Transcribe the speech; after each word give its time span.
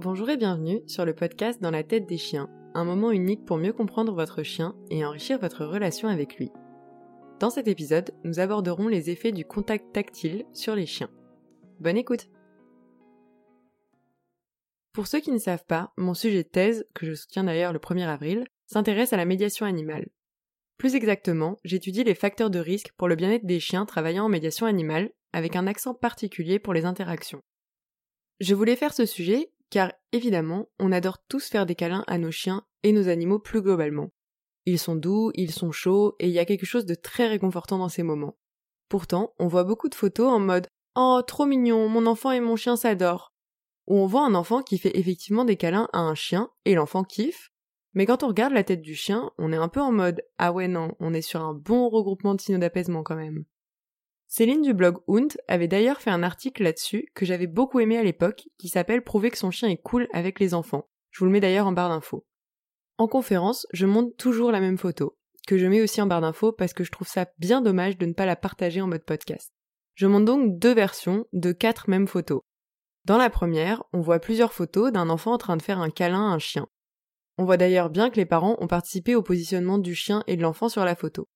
Bonjour 0.00 0.30
et 0.30 0.36
bienvenue 0.36 0.80
sur 0.86 1.04
le 1.04 1.12
podcast 1.12 1.60
Dans 1.60 1.72
la 1.72 1.82
tête 1.82 2.06
des 2.06 2.18
chiens, 2.18 2.48
un 2.72 2.84
moment 2.84 3.10
unique 3.10 3.44
pour 3.44 3.56
mieux 3.56 3.72
comprendre 3.72 4.14
votre 4.14 4.44
chien 4.44 4.76
et 4.90 5.04
enrichir 5.04 5.40
votre 5.40 5.64
relation 5.64 6.06
avec 6.06 6.36
lui. 6.36 6.52
Dans 7.40 7.50
cet 7.50 7.66
épisode, 7.66 8.12
nous 8.22 8.38
aborderons 8.38 8.86
les 8.86 9.10
effets 9.10 9.32
du 9.32 9.44
contact 9.44 9.92
tactile 9.92 10.46
sur 10.52 10.76
les 10.76 10.86
chiens. 10.86 11.10
Bonne 11.80 11.96
écoute 11.96 12.28
Pour 14.92 15.08
ceux 15.08 15.18
qui 15.18 15.32
ne 15.32 15.38
savent 15.38 15.66
pas, 15.66 15.92
mon 15.96 16.14
sujet 16.14 16.44
de 16.44 16.48
thèse, 16.48 16.86
que 16.94 17.04
je 17.04 17.14
soutiens 17.14 17.42
d'ailleurs 17.42 17.72
le 17.72 17.80
1er 17.80 18.06
avril, 18.06 18.44
s'intéresse 18.66 19.12
à 19.12 19.16
la 19.16 19.24
médiation 19.24 19.66
animale. 19.66 20.06
Plus 20.76 20.94
exactement, 20.94 21.56
j'étudie 21.64 22.04
les 22.04 22.14
facteurs 22.14 22.50
de 22.50 22.60
risque 22.60 22.92
pour 22.96 23.08
le 23.08 23.16
bien-être 23.16 23.46
des 23.46 23.58
chiens 23.58 23.84
travaillant 23.84 24.26
en 24.26 24.28
médiation 24.28 24.66
animale, 24.66 25.10
avec 25.32 25.56
un 25.56 25.66
accent 25.66 25.92
particulier 25.92 26.60
pour 26.60 26.72
les 26.72 26.84
interactions. 26.84 27.42
Je 28.38 28.54
voulais 28.54 28.76
faire 28.76 28.94
ce 28.94 29.04
sujet 29.04 29.50
car 29.70 29.92
évidemment, 30.12 30.68
on 30.78 30.92
adore 30.92 31.18
tous 31.28 31.48
faire 31.48 31.66
des 31.66 31.74
câlins 31.74 32.04
à 32.06 32.18
nos 32.18 32.30
chiens 32.30 32.64
et 32.82 32.92
nos 32.92 33.08
animaux 33.08 33.38
plus 33.38 33.62
globalement. 33.62 34.10
Ils 34.66 34.78
sont 34.78 34.96
doux, 34.96 35.30
ils 35.34 35.52
sont 35.52 35.72
chauds, 35.72 36.14
et 36.18 36.26
il 36.26 36.32
y 36.32 36.38
a 36.38 36.44
quelque 36.44 36.66
chose 36.66 36.86
de 36.86 36.94
très 36.94 37.26
réconfortant 37.26 37.78
dans 37.78 37.88
ces 37.88 38.02
moments. 38.02 38.36
Pourtant, 38.88 39.34
on 39.38 39.46
voit 39.46 39.64
beaucoup 39.64 39.88
de 39.88 39.94
photos 39.94 40.30
en 40.30 40.40
mode 40.40 40.66
Oh, 40.94 41.22
trop 41.26 41.46
mignon, 41.46 41.88
mon 41.88 42.06
enfant 42.06 42.32
et 42.32 42.40
mon 42.40 42.56
chien 42.56 42.76
s'adorent. 42.76 43.32
Ou 43.86 43.96
on 43.96 44.06
voit 44.06 44.26
un 44.26 44.34
enfant 44.34 44.62
qui 44.62 44.78
fait 44.78 44.98
effectivement 44.98 45.44
des 45.44 45.56
câlins 45.56 45.88
à 45.92 46.00
un 46.00 46.14
chien, 46.14 46.50
et 46.64 46.74
l'enfant 46.74 47.04
kiffe. 47.04 47.50
Mais 47.94 48.04
quand 48.04 48.22
on 48.22 48.28
regarde 48.28 48.52
la 48.52 48.64
tête 48.64 48.82
du 48.82 48.94
chien, 48.94 49.30
on 49.38 49.52
est 49.52 49.56
un 49.56 49.68
peu 49.68 49.80
en 49.80 49.92
mode 49.92 50.22
Ah 50.36 50.52
ouais 50.52 50.68
non, 50.68 50.94
on 51.00 51.14
est 51.14 51.22
sur 51.22 51.40
un 51.42 51.54
bon 51.54 51.88
regroupement 51.88 52.34
de 52.34 52.40
signaux 52.40 52.58
d'apaisement 52.58 53.02
quand 53.02 53.16
même. 53.16 53.44
Céline 54.30 54.60
du 54.60 54.74
blog 54.74 54.98
Hunt 55.08 55.28
avait 55.48 55.68
d'ailleurs 55.68 56.02
fait 56.02 56.10
un 56.10 56.22
article 56.22 56.62
là-dessus 56.62 57.08
que 57.14 57.24
j'avais 57.24 57.46
beaucoup 57.46 57.80
aimé 57.80 57.96
à 57.96 58.02
l'époque, 58.02 58.42
qui 58.58 58.68
s'appelle 58.68 59.02
Prouver 59.02 59.30
que 59.30 59.38
son 59.38 59.50
chien 59.50 59.70
est 59.70 59.80
cool 59.82 60.06
avec 60.12 60.38
les 60.38 60.52
enfants. 60.52 60.86
Je 61.10 61.20
vous 61.20 61.24
le 61.24 61.30
mets 61.30 61.40
d'ailleurs 61.40 61.66
en 61.66 61.72
barre 61.72 61.88
d'infos. 61.88 62.26
En 62.98 63.08
conférence, 63.08 63.66
je 63.72 63.86
monte 63.86 64.16
toujours 64.18 64.52
la 64.52 64.60
même 64.60 64.76
photo, 64.76 65.16
que 65.46 65.56
je 65.56 65.66
mets 65.66 65.80
aussi 65.80 66.02
en 66.02 66.06
barre 66.06 66.20
d'infos 66.20 66.52
parce 66.52 66.74
que 66.74 66.84
je 66.84 66.90
trouve 66.90 67.08
ça 67.08 67.26
bien 67.38 67.62
dommage 67.62 67.96
de 67.96 68.04
ne 68.04 68.12
pas 68.12 68.26
la 68.26 68.36
partager 68.36 68.82
en 68.82 68.86
mode 68.86 69.02
podcast. 69.02 69.50
Je 69.94 70.06
monte 70.06 70.26
donc 70.26 70.58
deux 70.58 70.74
versions 70.74 71.24
de 71.32 71.52
quatre 71.52 71.88
mêmes 71.88 72.06
photos. 72.06 72.42
Dans 73.06 73.16
la 73.16 73.30
première, 73.30 73.82
on 73.94 74.02
voit 74.02 74.20
plusieurs 74.20 74.52
photos 74.52 74.92
d'un 74.92 75.08
enfant 75.08 75.32
en 75.32 75.38
train 75.38 75.56
de 75.56 75.62
faire 75.62 75.80
un 75.80 75.88
câlin 75.88 76.30
à 76.30 76.34
un 76.34 76.38
chien. 76.38 76.68
On 77.38 77.46
voit 77.46 77.56
d'ailleurs 77.56 77.88
bien 77.88 78.10
que 78.10 78.16
les 78.16 78.26
parents 78.26 78.58
ont 78.60 78.66
participé 78.66 79.14
au 79.14 79.22
positionnement 79.22 79.78
du 79.78 79.94
chien 79.94 80.22
et 80.26 80.36
de 80.36 80.42
l'enfant 80.42 80.68
sur 80.68 80.84
la 80.84 80.96
photo. 80.96 81.28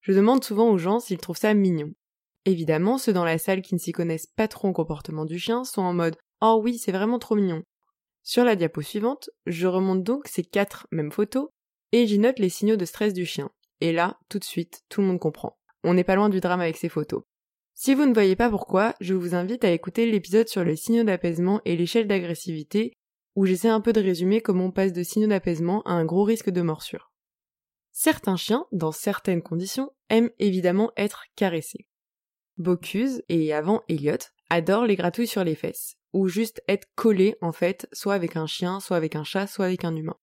Je 0.00 0.12
demande 0.12 0.42
souvent 0.42 0.70
aux 0.70 0.78
gens 0.78 0.98
s'ils 0.98 1.18
trouvent 1.18 1.36
ça 1.36 1.52
mignon. 1.52 1.92
Évidemment, 2.48 2.96
ceux 2.96 3.12
dans 3.12 3.26
la 3.26 3.36
salle 3.36 3.60
qui 3.60 3.74
ne 3.74 3.78
s'y 3.78 3.92
connaissent 3.92 4.26
pas 4.26 4.48
trop 4.48 4.68
au 4.68 4.72
comportement 4.72 5.26
du 5.26 5.38
chien 5.38 5.64
sont 5.64 5.82
en 5.82 5.92
mode 5.92 6.16
Oh 6.40 6.58
oui, 6.64 6.78
c'est 6.78 6.92
vraiment 6.92 7.18
trop 7.18 7.34
mignon. 7.34 7.62
Sur 8.22 8.42
la 8.42 8.56
diapo 8.56 8.80
suivante, 8.80 9.28
je 9.44 9.66
remonte 9.66 10.02
donc 10.02 10.26
ces 10.28 10.44
quatre 10.44 10.86
mêmes 10.90 11.12
photos 11.12 11.50
et 11.92 12.06
j'y 12.06 12.18
note 12.18 12.38
les 12.38 12.48
signaux 12.48 12.76
de 12.76 12.86
stress 12.86 13.12
du 13.12 13.26
chien. 13.26 13.50
Et 13.82 13.92
là, 13.92 14.18
tout 14.30 14.38
de 14.38 14.44
suite, 14.44 14.80
tout 14.88 15.02
le 15.02 15.08
monde 15.08 15.18
comprend. 15.18 15.58
On 15.84 15.92
n'est 15.92 16.04
pas 16.04 16.14
loin 16.14 16.30
du 16.30 16.40
drame 16.40 16.62
avec 16.62 16.78
ces 16.78 16.88
photos. 16.88 17.24
Si 17.74 17.94
vous 17.94 18.06
ne 18.06 18.14
voyez 18.14 18.34
pas 18.34 18.48
pourquoi, 18.48 18.94
je 18.98 19.12
vous 19.12 19.34
invite 19.34 19.62
à 19.62 19.70
écouter 19.70 20.10
l'épisode 20.10 20.48
sur 20.48 20.64
les 20.64 20.76
signaux 20.76 21.04
d'apaisement 21.04 21.60
et 21.66 21.76
l'échelle 21.76 22.06
d'agressivité, 22.06 22.94
où 23.36 23.44
j'essaie 23.44 23.68
un 23.68 23.82
peu 23.82 23.92
de 23.92 24.00
résumer 24.00 24.40
comment 24.40 24.64
on 24.64 24.72
passe 24.72 24.94
de 24.94 25.02
signaux 25.02 25.28
d'apaisement 25.28 25.82
à 25.82 25.92
un 25.92 26.06
gros 26.06 26.24
risque 26.24 26.48
de 26.48 26.62
morsure. 26.62 27.12
Certains 27.92 28.36
chiens, 28.36 28.64
dans 28.72 28.92
certaines 28.92 29.42
conditions, 29.42 29.90
aiment 30.08 30.30
évidemment 30.38 30.92
être 30.96 31.24
caressés. 31.36 31.87
Bocuse 32.58 33.22
et 33.28 33.52
avant 33.52 33.82
Elliot 33.88 34.18
adorent 34.50 34.86
les 34.86 34.96
gratouilles 34.96 35.26
sur 35.26 35.44
les 35.44 35.54
fesses, 35.54 35.96
ou 36.12 36.28
juste 36.28 36.62
être 36.68 36.88
collé 36.96 37.36
en 37.40 37.52
fait, 37.52 37.88
soit 37.92 38.14
avec 38.14 38.36
un 38.36 38.46
chien, 38.46 38.80
soit 38.80 38.96
avec 38.96 39.14
un 39.14 39.24
chat, 39.24 39.46
soit 39.46 39.66
avec 39.66 39.84
un 39.84 39.94
humain. 39.94 40.16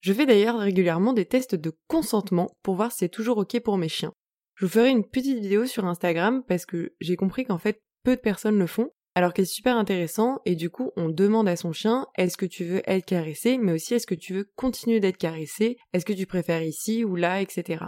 Je 0.00 0.12
fais 0.12 0.26
d'ailleurs 0.26 0.58
régulièrement 0.58 1.12
des 1.12 1.26
tests 1.26 1.54
de 1.54 1.76
consentement 1.86 2.56
pour 2.62 2.74
voir 2.74 2.90
si 2.90 2.98
c'est 2.98 3.08
toujours 3.08 3.38
ok 3.38 3.60
pour 3.60 3.76
mes 3.76 3.88
chiens. 3.88 4.12
Je 4.54 4.64
vous 4.66 4.72
ferai 4.72 4.90
une 4.90 5.06
petite 5.06 5.38
vidéo 5.38 5.66
sur 5.66 5.84
Instagram 5.84 6.42
parce 6.46 6.66
que 6.66 6.94
j'ai 7.00 7.16
compris 7.16 7.44
qu'en 7.44 7.58
fait 7.58 7.80
peu 8.02 8.16
de 8.16 8.20
personnes 8.20 8.58
le 8.58 8.66
font, 8.66 8.90
alors 9.14 9.34
que 9.34 9.44
c'est 9.44 9.52
super 9.52 9.76
intéressant 9.76 10.40
et 10.46 10.56
du 10.56 10.70
coup 10.70 10.90
on 10.96 11.08
demande 11.08 11.48
à 11.48 11.56
son 11.56 11.72
chien 11.72 12.06
est-ce 12.16 12.36
que 12.36 12.46
tu 12.46 12.64
veux 12.64 12.82
être 12.86 13.04
caressé, 13.04 13.58
mais 13.58 13.72
aussi 13.72 13.94
est-ce 13.94 14.06
que 14.06 14.14
tu 14.14 14.34
veux 14.34 14.50
continuer 14.56 15.00
d'être 15.00 15.18
caressé, 15.18 15.76
est-ce 15.92 16.06
que 16.06 16.12
tu 16.12 16.26
préfères 16.26 16.62
ici 16.62 17.04
ou 17.04 17.14
là, 17.14 17.42
etc. 17.42 17.84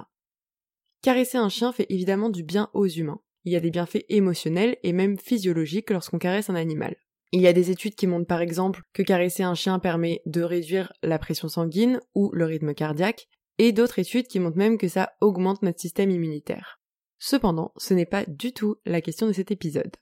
Caresser 1.03 1.39
un 1.39 1.49
chien 1.49 1.73
fait 1.73 1.87
évidemment 1.89 2.29
du 2.29 2.43
bien 2.43 2.71
aux 2.75 2.87
humains 2.87 3.21
il 3.45 3.53
y 3.53 3.57
a 3.57 3.61
des 3.61 3.71
bienfaits 3.71 4.05
émotionnels 4.09 4.77
et 4.83 4.93
même 4.93 5.19
physiologiques 5.19 5.91
lorsqu'on 5.91 6.19
caresse 6.19 6.51
un 6.51 6.55
animal. 6.55 6.97
Il 7.33 7.41
y 7.41 7.47
a 7.47 7.53
des 7.53 7.71
études 7.71 7.95
qui 7.95 8.07
montrent 8.07 8.27
par 8.27 8.43
exemple 8.43 8.83
que 8.93 9.03
caresser 9.03 9.43
un 9.43 9.55
chien 9.55 9.79
permet 9.79 10.21
de 10.27 10.43
réduire 10.43 10.93
la 11.03 11.19
pression 11.19 11.49
sanguine 11.49 11.99
ou 12.15 12.31
le 12.33 12.45
rythme 12.45 12.75
cardiaque, 12.75 13.29
et 13.59 13.73
d'autres 13.73 13.99
études 13.99 14.27
qui 14.27 14.41
montrent 14.41 14.59
même 14.59 14.79
que 14.79 14.89
ça 14.89 15.13
augmente 15.21 15.63
notre 15.63 15.81
système 15.81 16.11
immunitaire. 16.11 16.81
Cependant, 17.19 17.73
ce 17.77 17.95
n'est 17.95 18.07
pas 18.07 18.25
du 18.27 18.53
tout 18.53 18.77
la 18.85 19.01
question 19.01 19.27
de 19.27 19.33
cet 19.33 19.51
épisode. 19.51 19.97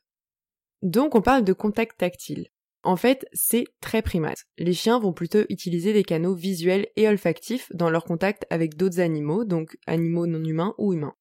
Donc 0.83 1.15
on 1.15 1.21
parle 1.21 1.45
de 1.45 1.53
contact 1.53 1.99
tactile. 1.99 2.49
En 2.83 2.97
fait, 2.97 3.27
c'est 3.33 3.67
très 3.81 4.01
primate. 4.01 4.47
Les 4.57 4.72
chiens 4.72 4.99
vont 4.99 5.12
plutôt 5.12 5.43
utiliser 5.51 5.93
des 5.93 6.03
canaux 6.03 6.34
visuels 6.34 6.89
et 6.97 7.07
olfactifs 7.07 7.71
dans 7.75 7.91
leur 7.91 8.05
contact 8.05 8.47
avec 8.49 8.77
d'autres 8.77 9.01
animaux, 9.01 9.45
donc 9.45 9.77
animaux 9.87 10.27
non 10.27 10.43
humains 10.43 10.75
ou 10.78 10.95
humains. 10.95 11.15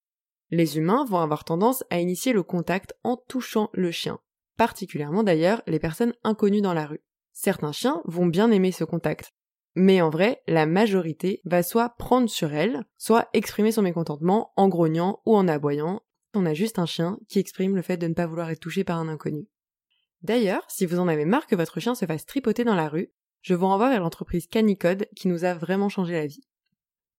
Les 0.52 0.78
humains 0.78 1.06
vont 1.06 1.20
avoir 1.20 1.44
tendance 1.44 1.84
à 1.90 2.00
initier 2.00 2.34
le 2.34 2.44
contact 2.44 2.94
en 3.04 3.18
touchant 3.18 3.70
le 3.74 3.92
chien, 3.92 4.20
particulièrement 4.58 5.24
d'ailleurs 5.24 5.62
les 5.68 5.80
personnes 5.80 6.14
inconnues 6.24 6.62
dans 6.62 6.74
la 6.74 6.88
rue. 6.88 7.04
Certains 7.34 7.72
chiens 7.72 8.02
vont 8.06 8.26
bien 8.26 8.52
aimer 8.52 8.72
ce 8.72 8.84
contact, 8.84 9.34
mais 9.76 10.02
en 10.02 10.10
vrai, 10.10 10.42
la 10.48 10.66
majorité 10.66 11.42
va 11.46 11.64
soit 11.64 11.90
prendre 11.98 12.30
sur 12.30 12.54
elle, 12.54 12.84
soit 12.98 13.30
exprimer 13.34 13.72
son 13.72 13.82
mécontentement 13.82 14.52
en 14.56 14.68
grognant 14.68 15.22
ou 15.26 15.36
en 15.36 15.48
aboyant. 15.48 16.02
On 16.34 16.46
a 16.46 16.54
juste 16.54 16.80
un 16.80 16.86
chien 16.86 17.20
qui 17.28 17.40
exprime 17.40 17.76
le 17.76 17.82
fait 17.82 17.98
de 17.98 18.08
ne 18.08 18.14
pas 18.14 18.26
vouloir 18.26 18.50
être 18.50 18.60
touché 18.60 18.84
par 18.84 18.98
un 18.98 19.08
inconnu. 19.08 19.48
D'ailleurs, 20.22 20.66
si 20.68 20.86
vous 20.86 21.00
en 21.00 21.08
avez 21.08 21.26
marre 21.26 21.48
que 21.48 21.56
votre 21.56 21.80
chien 21.80 21.96
se 21.96 22.06
fasse 22.06 22.26
tripoter 22.26 22.64
dans 22.64 22.76
la 22.76 22.90
rue, 22.90 23.12
je 23.42 23.54
vous 23.54 23.68
renvoie 23.68 23.90
vers 23.90 24.02
l'entreprise 24.02 24.48
Canicode 24.48 25.08
qui 25.16 25.28
nous 25.28 25.46
a 25.46 25.54
vraiment 25.54 25.90
changé 25.90 26.14
la 26.14 26.28
vie. 26.28 26.42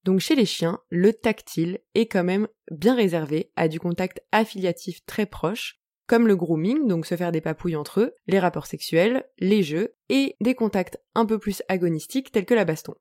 Donc 0.05 0.21
chez 0.21 0.35
les 0.35 0.47
chiens, 0.47 0.81
le 0.89 1.13
tactile 1.13 1.81
est 1.95 2.07
quand 2.07 2.25
même 2.25 2.49
bien 2.71 2.95
réservé 2.95 3.53
à 3.57 3.69
du 3.69 3.79
contact 3.79 4.23
affiliatif 4.33 5.05
très 5.05 5.27
proche, 5.27 5.81
comme 6.07 6.27
le 6.27 6.37
grooming, 6.37 6.89
donc 6.89 7.07
se 7.07 7.17
faire 7.17 7.33
des 7.33 7.41
papouilles 7.41 7.77
entre 7.77 8.01
eux, 8.01 8.15
les 8.27 8.39
rapports 8.39 8.67
sexuels, 8.67 9.25
les 9.39 9.63
jeux, 9.63 9.95
et 10.09 10.37
des 10.41 10.55
contacts 10.55 10.99
un 11.15 11.27
peu 11.27 11.39
plus 11.39 11.63
agonistiques 11.69 12.33
tels 12.33 12.47
que 12.47 12.55
la 12.55 12.65
baston. 12.65 12.95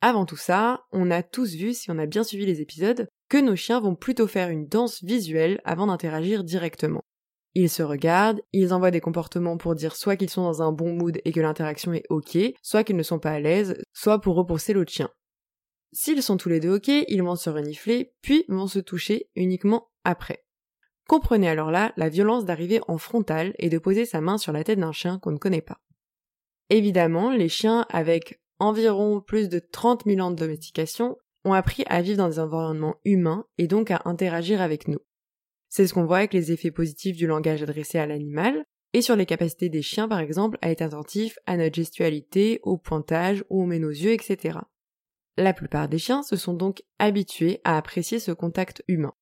Avant 0.00 0.26
tout 0.26 0.36
ça, 0.36 0.84
on 0.92 1.10
a 1.10 1.22
tous 1.22 1.54
vu, 1.54 1.72
si 1.72 1.90
on 1.90 1.98
a 1.98 2.06
bien 2.06 2.24
suivi 2.24 2.44
les 2.44 2.60
épisodes, 2.60 3.08
que 3.30 3.38
nos 3.38 3.56
chiens 3.56 3.80
vont 3.80 3.94
plutôt 3.94 4.26
faire 4.26 4.50
une 4.50 4.68
danse 4.68 5.02
visuelle 5.02 5.60
avant 5.64 5.86
d'interagir 5.86 6.44
directement. 6.44 7.02
Ils 7.54 7.70
se 7.70 7.82
regardent, 7.82 8.42
ils 8.52 8.74
envoient 8.74 8.90
des 8.90 9.00
comportements 9.00 9.56
pour 9.56 9.74
dire 9.74 9.96
soit 9.96 10.16
qu'ils 10.16 10.30
sont 10.30 10.42
dans 10.42 10.60
un 10.60 10.72
bon 10.72 10.92
mood 10.92 11.20
et 11.24 11.32
que 11.32 11.40
l'interaction 11.40 11.92
est 11.92 12.04
ok, 12.10 12.36
soit 12.62 12.84
qu'ils 12.84 12.96
ne 12.96 13.02
sont 13.02 13.18
pas 13.18 13.30
à 13.30 13.40
l'aise, 13.40 13.80
soit 13.92 14.20
pour 14.20 14.34
repousser 14.34 14.74
l'autre 14.74 14.92
chien. 14.92 15.08
S'ils 15.96 16.24
sont 16.24 16.36
tous 16.36 16.48
les 16.48 16.58
deux 16.58 16.74
ok, 16.74 16.88
ils 16.88 17.22
vont 17.22 17.36
se 17.36 17.48
renifler, 17.48 18.12
puis 18.20 18.44
vont 18.48 18.66
se 18.66 18.80
toucher 18.80 19.30
uniquement 19.36 19.92
après. 20.02 20.44
Comprenez 21.06 21.48
alors 21.48 21.70
là 21.70 21.92
la 21.96 22.08
violence 22.08 22.44
d'arriver 22.44 22.80
en 22.88 22.98
frontal 22.98 23.54
et 23.60 23.68
de 23.68 23.78
poser 23.78 24.04
sa 24.04 24.20
main 24.20 24.36
sur 24.36 24.52
la 24.52 24.64
tête 24.64 24.80
d'un 24.80 24.90
chien 24.90 25.20
qu'on 25.20 25.30
ne 25.30 25.38
connaît 25.38 25.60
pas. 25.60 25.80
Évidemment, 26.68 27.30
les 27.30 27.48
chiens 27.48 27.86
avec 27.90 28.40
environ 28.58 29.20
plus 29.20 29.48
de 29.48 29.60
30 29.60 30.02
000 30.04 30.18
ans 30.18 30.32
de 30.32 30.36
domestication 30.36 31.16
ont 31.44 31.52
appris 31.52 31.84
à 31.86 32.02
vivre 32.02 32.18
dans 32.18 32.28
des 32.28 32.40
environnements 32.40 32.96
humains 33.04 33.46
et 33.58 33.68
donc 33.68 33.92
à 33.92 34.02
interagir 34.04 34.60
avec 34.60 34.88
nous. 34.88 35.00
C'est 35.68 35.86
ce 35.86 35.94
qu'on 35.94 36.06
voit 36.06 36.18
avec 36.18 36.34
les 36.34 36.50
effets 36.50 36.72
positifs 36.72 37.16
du 37.16 37.28
langage 37.28 37.62
adressé 37.62 37.98
à 37.98 38.06
l'animal, 38.06 38.64
et 38.94 39.02
sur 39.02 39.14
les 39.14 39.26
capacités 39.26 39.68
des 39.68 39.82
chiens 39.82 40.08
par 40.08 40.18
exemple 40.18 40.58
à 40.60 40.70
être 40.70 40.82
attentifs 40.82 41.38
à 41.46 41.56
notre 41.56 41.76
gestualité, 41.76 42.58
au 42.64 42.78
pointage 42.78 43.44
ou 43.48 43.62
on 43.62 43.66
met 43.66 43.78
nos 43.78 43.90
yeux, 43.90 44.12
etc. 44.12 44.58
La 45.36 45.52
plupart 45.52 45.88
des 45.88 45.98
chiens 45.98 46.22
se 46.22 46.36
sont 46.36 46.54
donc 46.54 46.82
habitués 46.98 47.60
à 47.64 47.76
apprécier 47.76 48.20
ce 48.20 48.30
contact 48.30 48.84
humain. 48.86 49.14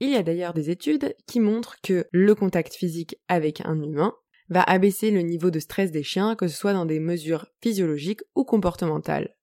Il 0.00 0.10
y 0.10 0.16
a 0.16 0.22
d'ailleurs 0.22 0.54
des 0.54 0.70
études 0.70 1.14
qui 1.26 1.40
montrent 1.40 1.76
que 1.82 2.06
le 2.12 2.34
contact 2.34 2.74
physique 2.74 3.16
avec 3.28 3.62
un 3.64 3.82
humain 3.82 4.14
va 4.48 4.62
abaisser 4.62 5.10
le 5.10 5.22
niveau 5.22 5.50
de 5.50 5.58
stress 5.58 5.90
des 5.90 6.02
chiens, 6.02 6.36
que 6.36 6.48
ce 6.48 6.56
soit 6.56 6.72
dans 6.72 6.86
des 6.86 7.00
mesures 7.00 7.46
physiologiques 7.62 8.22
ou 8.34 8.44
comportementales. 8.44 9.34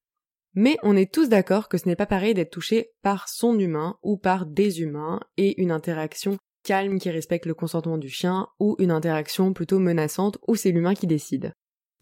Mais 0.53 0.77
on 0.83 0.95
est 0.95 1.13
tous 1.13 1.27
d'accord 1.27 1.67
que 1.67 1.77
ce 1.77 1.87
n'est 1.87 1.97
pas 1.97 2.05
pareil 2.05 2.33
d'être 2.33 2.51
touché 2.51 2.91
par 3.01 3.27
son 3.27 3.59
humain 3.59 3.97
ou 4.03 4.17
par 4.17 4.45
des 4.45 4.81
humains 4.81 5.19
et 5.35 5.61
une 5.61 5.71
interaction 5.71 6.37
calme 6.63 6.97
qui 6.97 7.09
respecte 7.09 7.45
le 7.45 7.53
consentement 7.53 7.97
du 7.97 8.09
chien 8.09 8.47
ou 8.59 8.75
une 8.79 8.91
interaction 8.91 9.53
plutôt 9.53 9.79
menaçante 9.79 10.37
où 10.47 10.55
c'est 10.55 10.71
l'humain 10.71 10.95
qui 10.95 11.07
décide. 11.07 11.53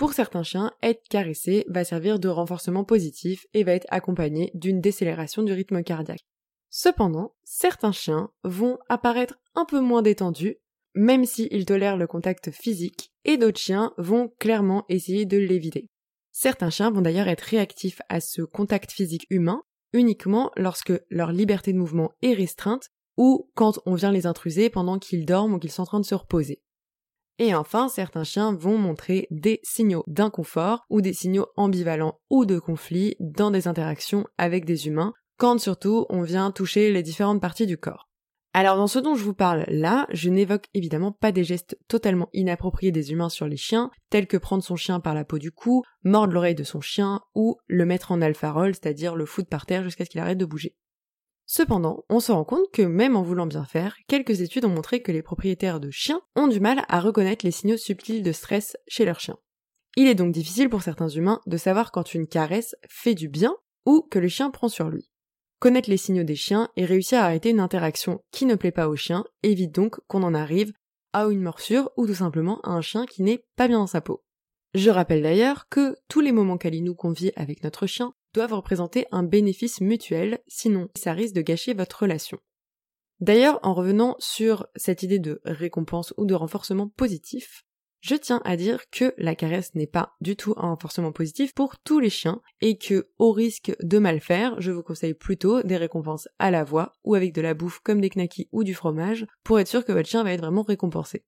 Pour 0.04 0.12
certains 0.12 0.44
chiens, 0.44 0.74
être 0.84 1.08
caressé 1.08 1.64
va 1.70 1.86
servir 1.86 2.20
de 2.20 2.28
renforcement 2.28 2.84
positif 2.84 3.46
et 3.54 3.64
va 3.64 3.72
être 3.72 3.88
accompagné 3.88 4.52
d'une 4.54 4.82
décélération 4.82 5.44
du 5.44 5.54
rythme 5.54 5.82
cardiaque. 5.82 6.26
Cependant, 6.70 7.36
certains 7.46 7.94
chiens 7.94 8.30
vont 8.44 8.80
apparaître 8.90 9.40
un 9.56 9.64
peu 9.64 9.80
moins 9.80 10.02
détendus, 10.02 10.58
même 10.94 11.24
s'ils 11.24 11.66
tolèrent 11.66 11.96
le 11.96 12.06
contact 12.06 12.52
physique, 12.52 13.14
et 13.24 13.38
d'autres 13.38 13.62
chiens 13.62 13.94
vont 13.98 14.34
clairement 14.40 14.84
essayer 14.90 15.24
de 15.26 15.38
l'éviter. 15.38 15.88
Certains 16.34 16.70
chiens 16.70 16.92
vont 16.92 17.00
d'ailleurs 17.00 17.30
être 17.30 17.40
réactifs 17.40 18.02
à 18.10 18.20
ce 18.20 18.42
contact 18.42 18.92
physique 18.92 19.26
humain 19.30 19.64
uniquement 19.94 20.52
lorsque 20.58 20.92
leur 21.12 21.32
liberté 21.32 21.72
de 21.72 21.78
mouvement 21.78 22.12
est 22.22 22.34
restreinte 22.34 22.90
ou 23.16 23.50
quand 23.56 23.80
on 23.86 23.96
vient 23.96 24.12
les 24.12 24.26
intruser 24.26 24.70
pendant 24.70 25.00
qu'ils 25.00 25.26
dorment 25.26 25.54
ou 25.54 25.60
qu'ils 25.60 25.72
sont 25.72 25.84
en 25.84 25.86
train 25.86 26.02
de 26.02 26.06
se 26.06 26.16
reposer. 26.16 26.62
Et 27.40 27.56
enfin, 27.56 27.90
certains 27.90 28.24
chiens 28.24 28.54
vont 28.54 28.78
montrer 28.78 29.28
des 29.32 29.60
signaux 29.64 30.04
d'inconfort 30.08 30.86
ou 30.90 31.02
des 31.02 31.14
signaux 31.14 31.48
ambivalents 31.58 32.20
ou 32.30 32.46
de 32.46 32.60
conflit 32.60 33.16
dans 33.20 33.50
des 33.50 33.68
interactions 33.68 34.26
avec 34.38 34.66
des 34.66 34.88
humains, 34.88 35.14
quand 35.38 35.60
surtout 35.60 36.06
on 36.10 36.22
vient 36.22 36.52
toucher 36.52 36.92
les 36.92 37.04
différentes 37.04 37.42
parties 37.42 37.66
du 37.66 37.78
corps. 37.78 38.08
Alors 38.56 38.78
dans 38.78 38.86
ce 38.86 39.00
dont 39.00 39.16
je 39.16 39.24
vous 39.24 39.34
parle 39.34 39.66
là, 39.68 40.06
je 40.12 40.30
n'évoque 40.30 40.68
évidemment 40.76 41.12
pas 41.12 41.32
des 41.32 41.44
gestes 41.44 41.76
totalement 41.88 42.30
inappropriés 42.34 42.92
des 42.92 43.12
humains 43.12 43.30
sur 43.30 43.48
les 43.48 43.58
chiens, 43.58 43.90
tels 44.12 44.28
que 44.28 44.38
prendre 44.38 44.64
son 44.64 44.76
chien 44.76 45.00
par 45.00 45.16
la 45.16 45.26
peau 45.26 45.40
du 45.40 45.52
cou, 45.52 45.82
mordre 46.04 46.34
l'oreille 46.34 46.54
de 46.54 46.64
son 46.64 46.80
chien 46.80 47.22
ou 47.34 47.58
le 47.66 47.86
mettre 47.86 48.12
en 48.12 48.22
alpha-roll, 48.22 48.76
c'est-à-dire 48.76 49.16
le 49.16 49.26
foutre 49.26 49.50
par 49.50 49.66
terre 49.66 49.84
jusqu'à 49.84 50.06
ce 50.06 50.12
qu'il 50.12 50.22
arrête 50.22 50.38
de 50.38 50.46
bouger. 50.46 50.76
Cependant, 51.46 52.06
on 52.10 52.20
se 52.20 52.32
rend 52.32 52.46
compte 52.46 52.72
que 52.72 52.82
même 52.82 53.16
en 53.16 53.22
voulant 53.22 53.46
bien 53.46 53.66
faire, 53.66 53.96
quelques 54.08 54.42
études 54.42 54.66
ont 54.66 54.70
montré 54.70 55.02
que 55.02 55.12
les 55.12 55.22
propriétaires 55.22 55.80
de 55.80 55.92
chiens 55.92 56.22
ont 56.36 56.48
du 56.48 56.60
mal 56.60 56.86
à 56.88 57.00
reconnaître 57.00 57.46
les 57.46 57.52
signaux 57.52 57.78
subtils 57.78 58.24
de 58.24 58.32
stress 58.32 58.78
chez 58.88 59.06
leurs 59.06 59.20
chiens. 59.20 59.38
Il 59.96 60.08
est 60.08 60.16
donc 60.16 60.32
difficile 60.32 60.70
pour 60.70 60.82
certains 60.82 61.10
humains 61.10 61.42
de 61.46 61.58
savoir 61.58 61.92
quand 61.92 62.14
une 62.14 62.28
caresse 62.28 62.76
fait 62.90 63.14
du 63.14 63.28
bien 63.28 63.56
ou 63.86 64.02
que 64.02 64.20
le 64.20 64.28
chien 64.28 64.50
prend 64.50 64.70
sur 64.70 64.90
lui. 64.90 65.10
Connaître 65.60 65.90
les 65.90 65.98
signaux 65.98 66.24
des 66.24 66.36
chiens 66.36 66.70
et 66.76 66.86
réussir 66.86 67.20
à 67.20 67.26
arrêter 67.26 67.50
une 67.50 67.60
interaction 67.60 68.22
qui 68.32 68.46
ne 68.46 68.56
plaît 68.56 68.72
pas 68.72 68.88
au 68.88 68.96
chien 68.96 69.24
évite 69.44 69.74
donc 69.74 70.00
qu'on 70.08 70.24
en 70.24 70.34
arrive 70.34 70.74
à 71.14 71.26
une 71.28 71.42
morsure 71.42 71.92
ou 71.96 72.08
tout 72.08 72.16
simplement 72.16 72.60
à 72.62 72.72
un 72.72 72.82
chien 72.82 73.06
qui 73.06 73.22
n'est 73.22 73.46
pas 73.56 73.68
bien 73.68 73.78
dans 73.78 73.88
sa 73.88 74.02
peau. 74.02 74.24
Je 74.74 74.90
rappelle 74.90 75.22
d'ailleurs 75.22 75.70
que 75.70 75.96
tous 76.08 76.22
les 76.22 76.32
moments 76.32 76.58
qu'Ali 76.58 76.82
nous 76.82 76.96
convie 76.96 77.32
avec 77.36 77.64
notre 77.64 77.86
chien 77.86 78.14
doivent 78.34 78.54
représenter 78.54 79.06
un 79.12 79.24
bénéfice 79.24 79.82
mutuel, 79.82 80.40
sinon 80.48 80.90
ça 80.96 81.14
risque 81.14 81.36
de 81.36 81.42
gâcher 81.42 81.74
votre 81.74 82.04
relation. 82.04 82.40
D'ailleurs, 83.20 83.60
en 83.64 83.74
revenant 83.74 84.16
sur 84.20 84.68
cette 84.76 85.04
idée 85.04 85.20
de 85.20 85.40
récompense 85.46 86.14
ou 86.18 86.26
de 86.26 86.34
renforcement 86.34 86.90
positif, 86.90 87.64
je 88.04 88.16
tiens 88.16 88.42
à 88.44 88.58
dire 88.58 88.90
que 88.90 89.14
la 89.18 89.34
caresse 89.34 89.76
n'est 89.76 89.88
pas 89.88 90.12
du 90.20 90.36
tout 90.36 90.54
un 90.58 90.68
renforcement 90.68 91.14
positif 91.14 91.54
pour 91.54 91.78
tous 91.80 92.00
les 92.00 92.10
chiens 92.10 92.42
et 92.60 92.78
que, 92.78 93.08
au 93.18 93.32
risque 93.32 93.74
de 93.82 93.98
mal 93.98 94.20
faire, 94.20 94.60
je 94.60 94.72
vous 94.72 94.84
conseille 94.84 95.14
plutôt 95.14 95.64
des 95.64 95.78
récompenses 95.78 96.28
à 96.38 96.52
la 96.52 96.66
voix 96.66 96.92
ou 97.06 97.16
avec 97.16 97.34
de 97.34 97.40
la 97.40 97.54
bouffe 97.54 97.80
comme 97.80 98.02
des 98.02 98.10
knackis 98.10 98.50
ou 98.52 98.66
du 98.66 98.74
fromage 98.74 99.26
pour 99.46 99.58
être 99.58 99.70
sûr 99.70 99.86
que 99.86 99.94
votre 99.94 100.10
chien 100.10 100.26
va 100.26 100.34
être 100.34 100.42
vraiment 100.42 100.64
récompensé. 100.64 101.24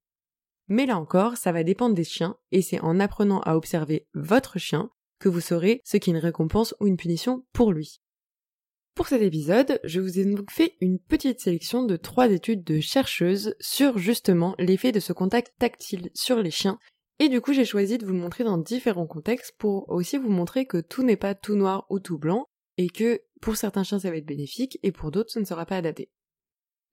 Mais 0.68 0.86
là 0.86 0.98
encore, 0.98 1.38
ça 1.38 1.54
va 1.54 1.64
dépendre 1.64 1.96
des 1.96 2.04
chiens 2.04 2.36
et 2.52 2.62
c'est 2.62 2.82
en 2.82 3.00
apprenant 3.00 3.40
à 3.40 3.56
observer 3.56 4.06
votre 4.14 4.60
chien 4.60 4.90
que 5.26 5.30
vous 5.30 5.42
saurez 5.42 5.82
ce 5.84 5.98
qu'est 5.98 6.12
une 6.12 6.18
récompense 6.18 6.76
ou 6.80 6.86
une 6.86 6.98
punition 6.98 7.48
pour 7.52 7.74
lui. 7.74 8.00
Pour 8.94 9.08
cet 9.08 9.24
épisode, 9.24 9.80
je 9.84 10.00
vous 10.00 10.20
ai 10.20 10.26
donc 10.26 10.52
fait 10.52 10.76
une 10.82 11.00
petite 11.00 11.40
sélection 11.40 11.84
de 11.84 11.96
trois 11.98 12.30
études 12.30 12.64
de 12.64 12.80
chercheuses 12.80 13.56
sur 13.60 13.98
justement 13.98 14.54
l'effet 14.60 14.92
de 14.92 15.00
ce 15.00 15.14
contact 15.14 15.56
tactile 15.58 16.12
sur 16.14 16.44
les 16.44 16.52
chiens. 16.52 16.78
Et 17.18 17.28
du 17.28 17.42
coup, 17.42 17.54
j'ai 17.54 17.66
choisi 17.66 17.98
de 17.98 18.06
vous 18.06 18.14
le 18.14 18.20
montrer 18.20 18.44
dans 18.44 18.60
différents 18.60 19.08
contextes 19.08 19.56
pour 19.58 19.90
aussi 19.90 20.20
vous 20.20 20.30
montrer 20.30 20.68
que 20.68 20.78
tout 20.78 21.02
n'est 21.02 21.18
pas 21.18 21.34
tout 21.34 21.56
noir 21.56 21.88
ou 21.90 22.00
tout 22.00 22.20
blanc 22.20 22.46
et 22.78 22.88
que 22.88 23.24
pour 23.42 23.58
certains 23.58 23.84
chiens 23.84 23.98
ça 23.98 24.12
va 24.12 24.18
être 24.18 24.28
bénéfique 24.28 24.78
et 24.84 24.92
pour 24.92 25.10
d'autres 25.10 25.32
ce 25.32 25.40
ne 25.40 25.46
sera 25.46 25.66
pas 25.66 25.78
adapté. 25.78 26.12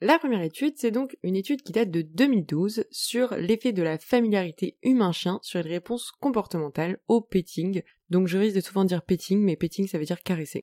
La 0.05 0.19
première 0.19 0.43
étude, 0.43 0.75
c'est 0.79 0.91
donc 0.91 1.17
une 1.23 1.37
étude 1.37 1.63
qui 1.63 1.71
date 1.71 1.93
de 1.93 2.03
2012 2.03 2.87
sur 2.91 3.37
l'effet 3.37 3.73
de 3.73 3.85
la 3.85 3.99
familiarité 3.99 4.77
humain-chien 4.83 5.39
sur 5.43 5.63
les 5.63 5.71
réponses 5.71 6.11
comportementales 6.19 6.99
au 7.07 7.21
petting. 7.21 7.83
Donc 8.13 8.29
je 8.29 8.37
risque 8.37 8.57
de 8.57 8.61
souvent 8.61 8.85
dire 8.85 9.03
petting, 9.03 9.41
mais 9.41 9.57
petting 9.57 9.89
ça 9.89 9.97
veut 9.97 10.05
dire 10.05 10.23
caresser. 10.23 10.61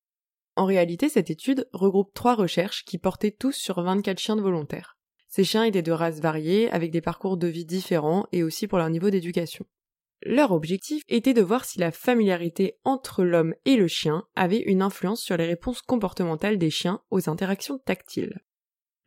En 0.56 0.66
réalité, 0.66 1.10
cette 1.10 1.32
étude 1.32 1.68
regroupe 1.74 2.14
trois 2.14 2.36
recherches 2.36 2.86
qui 2.86 3.00
portaient 3.00 3.32
tous 3.32 3.54
sur 3.54 3.82
24 3.82 4.20
chiens 4.20 4.36
de 4.36 4.42
volontaires. 4.42 5.00
Ces 5.30 5.44
chiens 5.44 5.64
étaient 5.64 5.82
de 5.82 5.92
races 5.92 6.20
variées, 6.20 6.70
avec 6.70 6.92
des 6.92 7.02
parcours 7.02 7.38
de 7.38 7.48
vie 7.48 7.66
différents 7.66 8.28
et 8.32 8.44
aussi 8.44 8.68
pour 8.68 8.78
leur 8.78 8.92
niveau 8.92 9.10
d'éducation. 9.10 9.66
Leur 10.22 10.52
objectif 10.52 11.02
était 11.08 11.34
de 11.34 11.42
voir 11.42 11.66
si 11.66 11.80
la 11.80 11.92
familiarité 11.92 12.76
entre 12.84 13.24
l'homme 13.24 13.56
et 13.66 13.78
le 13.78 13.88
chien 13.88 14.26
avait 14.36 14.62
une 14.62 14.84
influence 14.84 15.22
sur 15.24 15.36
les 15.36 15.48
réponses 15.48 15.82
comportementales 15.82 16.60
des 16.60 16.70
chiens 16.70 17.02
aux 17.10 17.32
interactions 17.32 17.80
tactiles. 17.80 18.44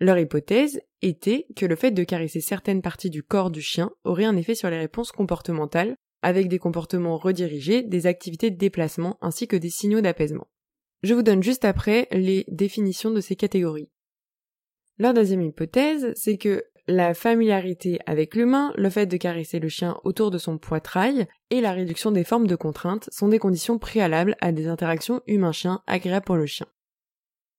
Leur 0.00 0.18
hypothèse 0.18 0.80
était 1.00 1.46
que 1.54 1.66
le 1.66 1.76
fait 1.76 1.92
de 1.92 2.02
caresser 2.02 2.40
certaines 2.40 2.82
parties 2.82 3.10
du 3.10 3.22
corps 3.22 3.52
du 3.52 3.62
chien 3.62 3.92
aurait 4.02 4.24
un 4.24 4.36
effet 4.36 4.56
sur 4.56 4.68
les 4.68 4.78
réponses 4.80 5.12
comportementales, 5.12 5.94
avec 6.22 6.48
des 6.48 6.58
comportements 6.58 7.18
redirigés, 7.18 7.82
des 7.82 8.06
activités 8.06 8.50
de 8.50 8.56
déplacement 8.56 9.18
ainsi 9.20 9.46
que 9.46 9.56
des 9.56 9.70
signaux 9.70 10.00
d'apaisement. 10.00 10.48
Je 11.02 11.14
vous 11.14 11.22
donne 11.22 11.42
juste 11.42 11.64
après 11.64 12.08
les 12.12 12.44
définitions 12.48 13.10
de 13.10 13.20
ces 13.20 13.36
catégories. 13.36 13.90
Leur 14.98 15.14
deuxième 15.14 15.42
hypothèse, 15.42 16.12
c'est 16.14 16.38
que 16.38 16.64
la 16.88 17.14
familiarité 17.14 17.98
avec 18.06 18.34
l'humain, 18.34 18.72
le 18.76 18.90
fait 18.90 19.06
de 19.06 19.16
caresser 19.16 19.60
le 19.60 19.68
chien 19.68 19.98
autour 20.04 20.30
de 20.30 20.38
son 20.38 20.58
poitrail 20.58 21.26
et 21.50 21.60
la 21.60 21.72
réduction 21.72 22.10
des 22.10 22.24
formes 22.24 22.46
de 22.46 22.56
contraintes 22.56 23.08
sont 23.12 23.28
des 23.28 23.38
conditions 23.38 23.78
préalables 23.78 24.36
à 24.40 24.52
des 24.52 24.66
interactions 24.66 25.22
humain-chien 25.26 25.82
agréables 25.86 26.24
pour 26.24 26.36
le 26.36 26.46
chien. 26.46 26.66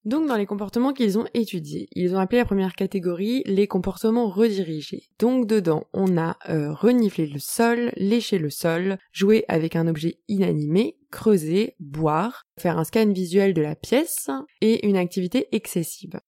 Donc 0.05 0.27
dans 0.27 0.35
les 0.35 0.45
comportements 0.45 0.91
qu'ils 0.91 1.17
ont 1.17 1.25
étudiés, 1.33 1.87
ils 1.93 2.13
ont 2.13 2.19
appelé 2.19 2.39
la 2.39 2.45
première 2.45 2.75
catégorie 2.75 3.41
les 3.45 3.67
comportements 3.67 4.27
redirigés. 4.29 5.07
Donc 5.17 5.47
dedans, 5.47 5.85
on 5.93 6.17
a 6.17 6.37
euh, 6.49 6.73
renifler 6.73 7.25
le 7.25 7.39
sol, 7.39 7.91
lécher 7.95 8.37
le 8.37 8.49
sol, 8.49 8.97
jouer 9.13 9.45
avec 9.47 9.77
un 9.77 9.87
objet 9.87 10.19
inanimé, 10.27 10.97
creuser, 11.09 11.75
boire, 11.79 12.43
faire 12.59 12.77
un 12.77 12.83
scan 12.83 13.13
visuel 13.13 13.53
de 13.53 13.61
la 13.61 13.75
pièce 13.75 14.29
et 14.59 14.85
une 14.85 14.97
activité 14.97 15.47
excessive. 15.55 16.19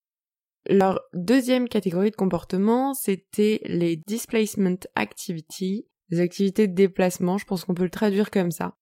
Leur 0.68 1.02
deuxième 1.14 1.68
catégorie 1.68 2.12
de 2.12 2.16
comportement, 2.16 2.94
c'était 2.94 3.60
les 3.66 3.98
displacement 3.98 4.78
activities, 4.96 5.86
les 6.10 6.22
activités 6.22 6.68
de 6.68 6.74
déplacement, 6.74 7.38
je 7.38 7.46
pense 7.46 7.66
qu'on 7.66 7.76
peut 7.76 7.84
le 7.84 7.90
traduire 7.90 8.32
comme 8.32 8.52
ça. 8.52 8.76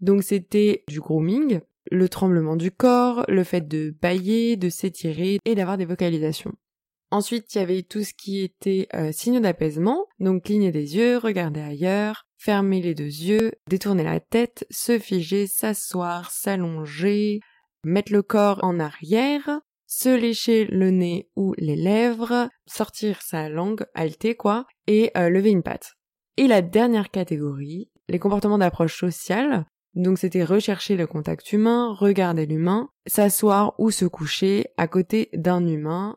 Donc 0.00 0.22
c'était 0.22 0.84
du 0.88 1.00
grooming, 1.00 1.60
le 1.90 2.08
tremblement 2.08 2.56
du 2.56 2.70
corps, 2.70 3.24
le 3.28 3.44
fait 3.44 3.66
de 3.66 3.94
bailler, 4.02 4.56
de 4.56 4.68
s'étirer 4.68 5.38
et 5.44 5.54
d'avoir 5.54 5.78
des 5.78 5.84
vocalisations. 5.84 6.54
Ensuite, 7.12 7.54
il 7.54 7.58
y 7.58 7.60
avait 7.60 7.82
tout 7.82 8.04
ce 8.04 8.14
qui 8.14 8.40
était 8.40 8.86
euh, 8.94 9.10
signe 9.10 9.40
d'apaisement, 9.40 10.06
donc 10.20 10.44
cligner 10.44 10.70
des 10.70 10.96
yeux, 10.96 11.18
regarder 11.18 11.60
ailleurs, 11.60 12.24
fermer 12.38 12.80
les 12.80 12.94
deux 12.94 13.04
yeux, 13.04 13.52
détourner 13.68 14.04
la 14.04 14.20
tête, 14.20 14.64
se 14.70 14.98
figer, 14.98 15.48
s'asseoir, 15.48 16.30
s'allonger, 16.30 17.40
mettre 17.84 18.12
le 18.12 18.22
corps 18.22 18.60
en 18.62 18.78
arrière, 18.78 19.60
se 19.86 20.08
lécher 20.08 20.66
le 20.66 20.90
nez 20.90 21.28
ou 21.34 21.52
les 21.58 21.74
lèvres, 21.74 22.48
sortir 22.66 23.22
sa 23.22 23.48
langue, 23.48 23.84
halter 23.94 24.36
quoi, 24.36 24.66
et 24.86 25.10
euh, 25.16 25.28
lever 25.30 25.50
une 25.50 25.64
patte. 25.64 25.94
Et 26.36 26.46
la 26.46 26.62
dernière 26.62 27.10
catégorie, 27.10 27.90
les 28.08 28.20
comportements 28.20 28.58
d'approche 28.58 28.98
sociale, 28.98 29.66
donc 29.94 30.18
c'était 30.18 30.44
rechercher 30.44 30.96
le 30.96 31.06
contact 31.06 31.52
humain, 31.52 31.94
regarder 31.98 32.46
l'humain, 32.46 32.90
s'asseoir 33.06 33.74
ou 33.78 33.90
se 33.90 34.04
coucher 34.04 34.66
à 34.76 34.86
côté 34.86 35.30
d'un 35.34 35.66
humain. 35.66 36.16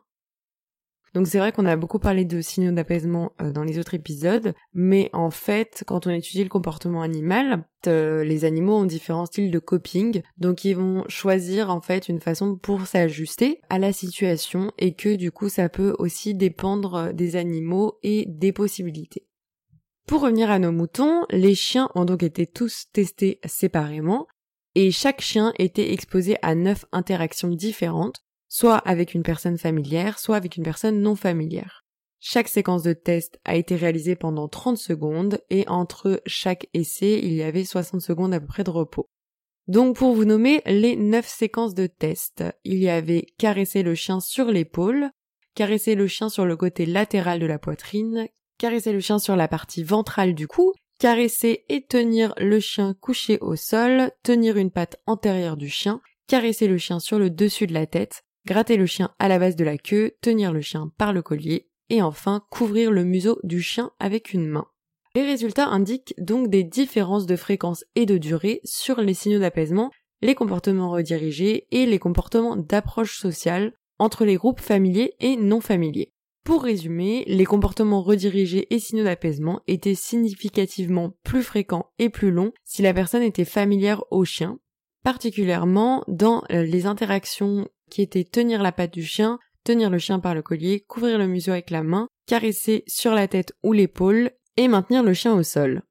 Donc 1.14 1.28
c'est 1.28 1.38
vrai 1.38 1.52
qu'on 1.52 1.64
a 1.64 1.76
beaucoup 1.76 2.00
parlé 2.00 2.24
de 2.24 2.40
signaux 2.40 2.72
d'apaisement 2.72 3.32
euh, 3.40 3.52
dans 3.52 3.62
les 3.62 3.78
autres 3.78 3.94
épisodes, 3.94 4.52
mais 4.72 5.10
en 5.12 5.30
fait, 5.30 5.84
quand 5.86 6.08
on 6.08 6.10
étudie 6.10 6.42
le 6.42 6.48
comportement 6.48 7.02
animal, 7.02 7.64
euh, 7.86 8.24
les 8.24 8.44
animaux 8.44 8.78
ont 8.78 8.84
différents 8.84 9.26
styles 9.26 9.52
de 9.52 9.58
coping, 9.60 10.22
donc 10.38 10.64
ils 10.64 10.74
vont 10.74 11.04
choisir 11.08 11.70
en 11.70 11.80
fait 11.80 12.08
une 12.08 12.20
façon 12.20 12.56
pour 12.56 12.86
s'ajuster 12.88 13.60
à 13.70 13.78
la 13.78 13.92
situation 13.92 14.72
et 14.76 14.94
que 14.94 15.14
du 15.14 15.30
coup 15.30 15.48
ça 15.48 15.68
peut 15.68 15.94
aussi 16.00 16.34
dépendre 16.34 17.12
des 17.12 17.36
animaux 17.36 17.98
et 18.02 18.24
des 18.26 18.52
possibilités. 18.52 19.24
Pour 20.06 20.20
revenir 20.20 20.50
à 20.50 20.58
nos 20.58 20.72
moutons, 20.72 21.24
les 21.30 21.54
chiens 21.54 21.90
ont 21.94 22.04
donc 22.04 22.22
été 22.22 22.46
tous 22.46 22.86
testés 22.92 23.40
séparément 23.46 24.26
et 24.74 24.90
chaque 24.90 25.22
chien 25.22 25.54
était 25.58 25.92
exposé 25.92 26.36
à 26.42 26.54
neuf 26.54 26.84
interactions 26.92 27.48
différentes, 27.48 28.22
soit 28.48 28.76
avec 28.76 29.14
une 29.14 29.22
personne 29.22 29.56
familière, 29.56 30.18
soit 30.18 30.36
avec 30.36 30.56
une 30.56 30.62
personne 30.62 31.00
non 31.00 31.16
familière. 31.16 31.84
Chaque 32.20 32.48
séquence 32.48 32.82
de 32.82 32.92
test 32.92 33.38
a 33.44 33.56
été 33.56 33.76
réalisée 33.76 34.14
pendant 34.14 34.48
30 34.48 34.76
secondes 34.76 35.40
et 35.50 35.66
entre 35.68 36.22
chaque 36.26 36.68
essai, 36.74 37.20
il 37.22 37.32
y 37.32 37.42
avait 37.42 37.64
60 37.64 38.00
secondes 38.00 38.34
à 38.34 38.40
peu 38.40 38.46
près 38.46 38.64
de 38.64 38.70
repos. 38.70 39.06
Donc 39.68 39.96
pour 39.96 40.14
vous 40.14 40.24
nommer 40.26 40.60
les 40.66 40.96
neuf 40.96 41.26
séquences 41.26 41.74
de 41.74 41.86
test, 41.86 42.44
il 42.64 42.78
y 42.78 42.90
avait 42.90 43.26
caresser 43.38 43.82
le 43.82 43.94
chien 43.94 44.20
sur 44.20 44.46
l'épaule, 44.46 45.10
caresser 45.54 45.94
le 45.94 46.06
chien 46.06 46.28
sur 46.28 46.44
le 46.44 46.56
côté 46.56 46.84
latéral 46.84 47.40
de 47.40 47.46
la 47.46 47.58
poitrine, 47.58 48.28
caresser 48.64 48.94
le 48.94 49.00
chien 49.00 49.18
sur 49.18 49.36
la 49.36 49.46
partie 49.46 49.82
ventrale 49.82 50.34
du 50.34 50.48
cou, 50.48 50.72
caresser 50.98 51.66
et 51.68 51.84
tenir 51.84 52.32
le 52.38 52.60
chien 52.60 52.94
couché 52.98 53.36
au 53.42 53.56
sol, 53.56 54.10
tenir 54.22 54.56
une 54.56 54.70
patte 54.70 54.96
antérieure 55.04 55.58
du 55.58 55.68
chien, 55.68 56.00
caresser 56.28 56.66
le 56.66 56.78
chien 56.78 56.98
sur 56.98 57.18
le 57.18 57.28
dessus 57.28 57.66
de 57.66 57.74
la 57.74 57.84
tête, 57.84 58.22
gratter 58.46 58.78
le 58.78 58.86
chien 58.86 59.10
à 59.18 59.28
la 59.28 59.38
base 59.38 59.54
de 59.54 59.64
la 59.64 59.76
queue, 59.76 60.12
tenir 60.22 60.50
le 60.50 60.62
chien 60.62 60.90
par 60.96 61.12
le 61.12 61.20
collier, 61.20 61.68
et 61.90 62.00
enfin 62.00 62.42
couvrir 62.50 62.90
le 62.90 63.04
museau 63.04 63.38
du 63.42 63.60
chien 63.60 63.90
avec 63.98 64.32
une 64.32 64.48
main. 64.48 64.66
Les 65.14 65.26
résultats 65.26 65.68
indiquent 65.68 66.14
donc 66.16 66.48
des 66.48 66.64
différences 66.64 67.26
de 67.26 67.36
fréquence 67.36 67.84
et 67.94 68.06
de 68.06 68.16
durée 68.16 68.62
sur 68.64 69.02
les 69.02 69.12
signaux 69.12 69.40
d'apaisement, 69.40 69.90
les 70.22 70.34
comportements 70.34 70.90
redirigés 70.90 71.66
et 71.70 71.84
les 71.84 71.98
comportements 71.98 72.56
d'approche 72.56 73.18
sociale 73.18 73.74
entre 73.98 74.24
les 74.24 74.36
groupes 74.36 74.62
familiers 74.62 75.16
et 75.20 75.36
non 75.36 75.60
familiers. 75.60 76.13
Pour 76.44 76.62
résumer, 76.62 77.24
les 77.26 77.46
comportements 77.46 78.02
redirigés 78.02 78.66
et 78.68 78.78
signaux 78.78 79.04
d'apaisement 79.04 79.62
étaient 79.66 79.94
significativement 79.94 81.14
plus 81.24 81.42
fréquents 81.42 81.86
et 81.98 82.10
plus 82.10 82.30
longs 82.30 82.52
si 82.64 82.82
la 82.82 82.92
personne 82.92 83.22
était 83.22 83.46
familière 83.46 84.04
au 84.10 84.26
chien, 84.26 84.58
particulièrement 85.02 86.04
dans 86.06 86.42
euh, 86.52 86.62
les 86.62 86.84
interactions 86.84 87.66
qui 87.90 88.02
étaient 88.02 88.24
tenir 88.24 88.62
la 88.62 88.72
patte 88.72 88.92
du 88.92 89.04
chien, 89.04 89.38
tenir 89.64 89.88
le 89.88 89.96
chien 89.96 90.20
par 90.20 90.34
le 90.34 90.42
collier, 90.42 90.84
couvrir 90.86 91.16
le 91.16 91.26
museau 91.26 91.52
avec 91.52 91.70
la 91.70 91.82
main, 91.82 92.08
caresser 92.26 92.84
sur 92.86 93.14
la 93.14 93.26
tête 93.26 93.54
ou 93.62 93.72
l'épaule 93.72 94.30
et 94.58 94.68
maintenir 94.68 95.02
le 95.02 95.14
chien 95.14 95.34
au 95.34 95.42
sol. 95.42 95.82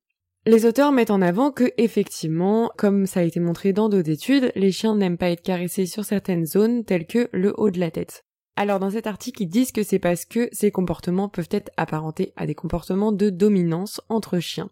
Les 0.46 0.68
auteurs 0.68 0.92
mettent 0.92 1.10
en 1.10 1.24
avant 1.24 1.52
que, 1.52 1.72
effectivement, 1.78 2.70
comme 2.78 3.08
ça 3.08 3.22
a 3.22 3.24
été 3.24 3.40
montré 3.40 3.74
dans 3.74 3.90
d'autres 3.90 4.12
études, 4.12 4.52
les 4.56 4.72
chiens 4.72 4.96
n'aiment 4.96 5.18
pas 5.18 5.30
être 5.30 5.42
caressés 5.42 5.88
sur 5.88 6.06
certaines 6.06 6.46
zones 6.46 6.86
telles 6.86 7.08
que 7.08 7.30
le 7.32 7.54
haut 7.58 7.72
de 7.72 7.80
la 7.80 7.90
tête. 7.90 8.24
Alors 8.56 8.80
dans 8.80 8.92
cet 8.92 9.08
article, 9.08 9.44
ils 9.44 9.48
disent 9.48 9.72
que 9.72 9.84
c'est 9.84 10.00
parce 10.00 10.26
que 10.26 10.48
ces 10.52 10.72
comportements 10.72 11.30
peuvent 11.30 11.50
être 11.50 11.72
apparentés 11.76 12.34
à 12.36 12.46
des 12.46 12.56
comportements 12.56 13.12
de 13.12 13.30
dominance 13.30 14.00
entre 14.10 14.40
chiens. 14.40 14.70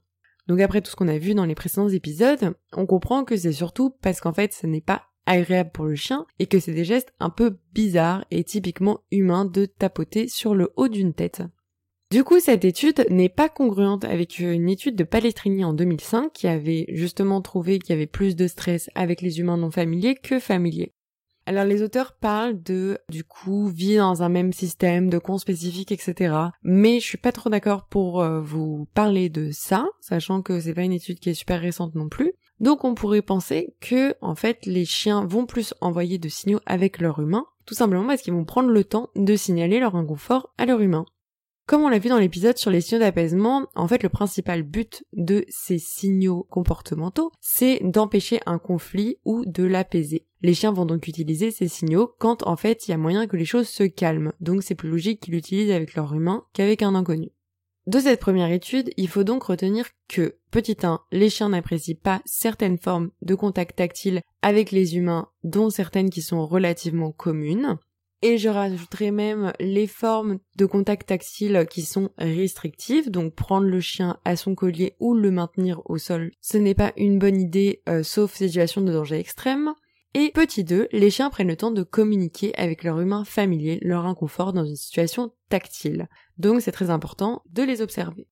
Donc 0.48 0.60
après 0.60 0.82
tout 0.82 0.92
ce 0.92 0.96
qu'on 0.96 1.08
a 1.08 1.18
vu 1.18 1.34
dans 1.34 1.46
les 1.46 1.56
précédents 1.56 1.90
épisodes, 1.90 2.56
on 2.74 2.86
comprend 2.86 3.24
que 3.24 3.38
c'est 3.38 3.52
surtout 3.52 3.90
parce 4.02 4.22
qu'en 4.22 4.34
fait 4.34 4.54
ce 4.54 4.68
n'est 4.68 4.82
pas 4.82 5.04
agréable 5.26 5.72
pour 5.72 5.86
le 5.86 5.96
chien 5.96 6.26
et 6.40 6.48
que 6.48 6.60
c'est 6.60 6.74
des 6.74 6.86
gestes 6.86 7.14
un 7.20 7.30
peu 7.30 7.58
bizarres 7.74 8.26
et 8.32 8.44
typiquement 8.44 9.02
humains 9.12 9.46
de 9.46 9.66
tapoter 9.66 10.28
sur 10.28 10.56
le 10.56 10.72
haut 10.76 10.88
d'une 10.88 11.14
tête. 11.14 11.44
Du 12.12 12.26
coup, 12.26 12.42
cette 12.42 12.66
étude 12.66 13.06
n'est 13.10 13.30
pas 13.30 13.48
congruente 13.48 14.04
avec 14.04 14.40
une 14.40 14.68
étude 14.68 14.98
de 14.98 15.06
Palestrini 15.06 15.64
en 15.64 15.74
2005 15.74 16.34
qui 16.34 16.48
avait 16.48 16.86
justement 16.90 17.42
trouvé 17.42 17.80
qu'il 17.80 17.92
y 17.92 17.98
avait 17.98 18.06
plus 18.06 18.36
de 18.36 18.48
stress 18.48 18.90
avec 18.96 19.22
les 19.22 19.40
humains 19.40 19.56
non 19.56 19.72
familiers 19.72 20.16
que 20.16 20.40
familiers. 20.40 20.94
Alors 21.45 21.65
les 21.65 21.81
auteurs 21.81 22.13
parlent 22.13 22.62
de, 22.62 23.00
du 23.10 23.24
coup, 23.24 23.67
vie 23.67 23.98
dans 23.98 24.21
un 24.21 24.29
même 24.29 24.53
système, 24.53 25.10
de 25.10 25.17
cons 25.17 25.39
spécifiques, 25.39 25.91
etc. 25.91 26.36
Mais 26.63 27.00
je 27.00 27.05
suis 27.05 27.17
pas 27.17 27.31
trop 27.31 27.50
d'accord 27.50 27.86
pour 27.86 28.21
euh, 28.21 28.39
vous 28.39 28.88
parler 28.93 29.29
de 29.29 29.50
ça, 29.51 29.88
sachant 30.01 30.41
que 30.41 30.60
c'est 30.60 30.74
pas 30.74 30.83
une 30.83 30.93
étude 30.93 31.19
qui 31.19 31.29
est 31.29 31.33
super 31.33 31.60
récente 31.60 31.95
non 31.95 32.10
plus. 32.10 32.33
Donc 32.60 32.83
on 32.83 32.93
pourrait 32.93 33.24
penser 33.24 33.75
que, 33.79 34.13
en 34.21 34.36
fait, 34.36 34.65
les 34.67 34.86
chiens 34.86 35.25
vont 35.25 35.48
plus 35.48 35.74
envoyer 35.81 36.19
de 36.19 36.29
signaux 36.29 36.60
avec 36.67 37.01
leur 37.01 37.19
humain, 37.19 37.45
tout 37.65 37.74
simplement 37.74 38.05
parce 38.05 38.21
qu'ils 38.21 38.33
vont 38.33 38.45
prendre 38.45 38.69
le 38.69 38.83
temps 38.83 39.10
de 39.15 39.36
signaler 39.36 39.79
leur 39.79 39.95
inconfort 39.95 40.53
à 40.60 40.67
leur 40.67 40.79
humain. 40.79 41.05
Comme 41.65 41.81
on 41.83 41.89
l'a 41.89 42.00
vu 42.00 42.10
dans 42.10 42.19
l'épisode 42.19 42.57
sur 42.57 42.69
les 42.69 42.81
signaux 42.81 43.00
d'apaisement, 43.00 43.67
en 43.75 43.88
fait 43.88 44.03
le 44.03 44.10
principal 44.10 44.62
but 44.62 45.03
de 45.13 45.45
ces 45.50 45.79
signaux 45.79 46.45
comportementaux, 46.50 47.31
c'est 47.39 47.79
d'empêcher 47.83 48.41
un 48.45 48.60
conflit 48.60 49.17
ou 49.25 49.43
de 49.45 49.63
l'apaiser. 49.63 50.27
Les 50.41 50.53
chiens 50.53 50.71
vont 50.71 50.86
donc 50.86 51.07
utiliser 51.07 51.51
ces 51.51 51.67
signaux 51.67 52.13
quand 52.17 52.48
en 52.48 52.55
fait 52.55 52.88
il 52.88 52.91
y 52.91 52.93
a 52.93 52.98
moyen 52.98 53.27
que 53.27 53.38
les 53.38 53.45
choses 53.45 53.67
se 53.67 53.83
calment, 53.83 54.33
donc 54.39 54.63
c'est 54.63 54.75
plus 54.75 54.89
logique 54.89 55.21
qu'ils 55.21 55.36
l'utilisent 55.36 55.71
avec 55.71 55.93
leur 55.93 56.13
humain 56.13 56.43
qu'avec 56.53 56.81
un 56.81 56.95
inconnu. 56.95 57.29
De 57.88 58.00
cette 58.00 58.19
première 58.19 58.51
étude, 58.51 58.91
il 58.98 59.07
faut 59.07 59.24
donc 59.24 59.43
retenir 59.43 59.88
que, 60.07 60.36
petit 60.51 60.77
1, 60.83 61.01
les 61.12 61.31
chiens 61.31 61.50
n'apprécient 61.50 61.98
pas 62.01 62.21
certaines 62.25 62.77
formes 62.77 63.10
de 63.24 63.33
contact 63.33 63.75
tactile 63.75 64.21
avec 64.43 64.71
les 64.71 64.98
humains, 64.98 65.29
dont 65.43 65.71
certaines 65.71 66.12
qui 66.12 66.21
sont 66.21 66.45
relativement 66.45 67.12
communes. 67.12 67.77
Et 68.21 68.38
je 68.38 68.50
rajouterai 68.50 69.10
même 69.10 69.51
les 69.60 69.88
formes 69.88 70.38
de 70.55 70.67
contact 70.67 71.07
tactile 71.07 71.65
qui 71.67 71.81
sont 71.81 72.12
restrictives, 72.19 73.10
donc 73.10 73.33
prendre 73.33 73.65
le 73.65 73.79
chien 73.79 74.17
à 74.25 74.36
son 74.36 74.53
collier 74.53 74.95
ou 75.00 75.15
le 75.15 75.31
maintenir 75.31 75.81
au 75.86 75.98
sol, 75.98 76.31
ce 76.39 76.57
n'est 76.57 76.75
pas 76.75 76.93
une 76.98 77.17
bonne 77.17 77.41
idée 77.41 77.81
euh, 77.89 78.03
sauf 78.03 78.36
situation 78.36 78.81
de 78.81 78.93
danger 78.93 79.17
extrême. 79.17 79.74
Et 80.13 80.32
petit 80.32 80.65
2, 80.65 80.89
les 80.91 81.10
chiens 81.10 81.30
prennent 81.30 81.48
le 81.48 81.56
temps 81.56 81.72
de 81.72 81.84
communiquer 81.84 82.53
avec 82.58 82.84
leur 82.84 83.00
humain 83.00 83.24
familier 83.24 83.80
leur 83.82 84.06
inconfort 84.06 84.51
dans 84.51 84.65
une 84.65 84.75
situation 84.75 85.32
tactile. 85.50 86.10
Donc 86.38 86.62
c'est 86.62 86.74
très 86.74 86.89
important 86.89 87.44
de 87.50 87.63
les 87.63 87.82
observer. 87.82 88.27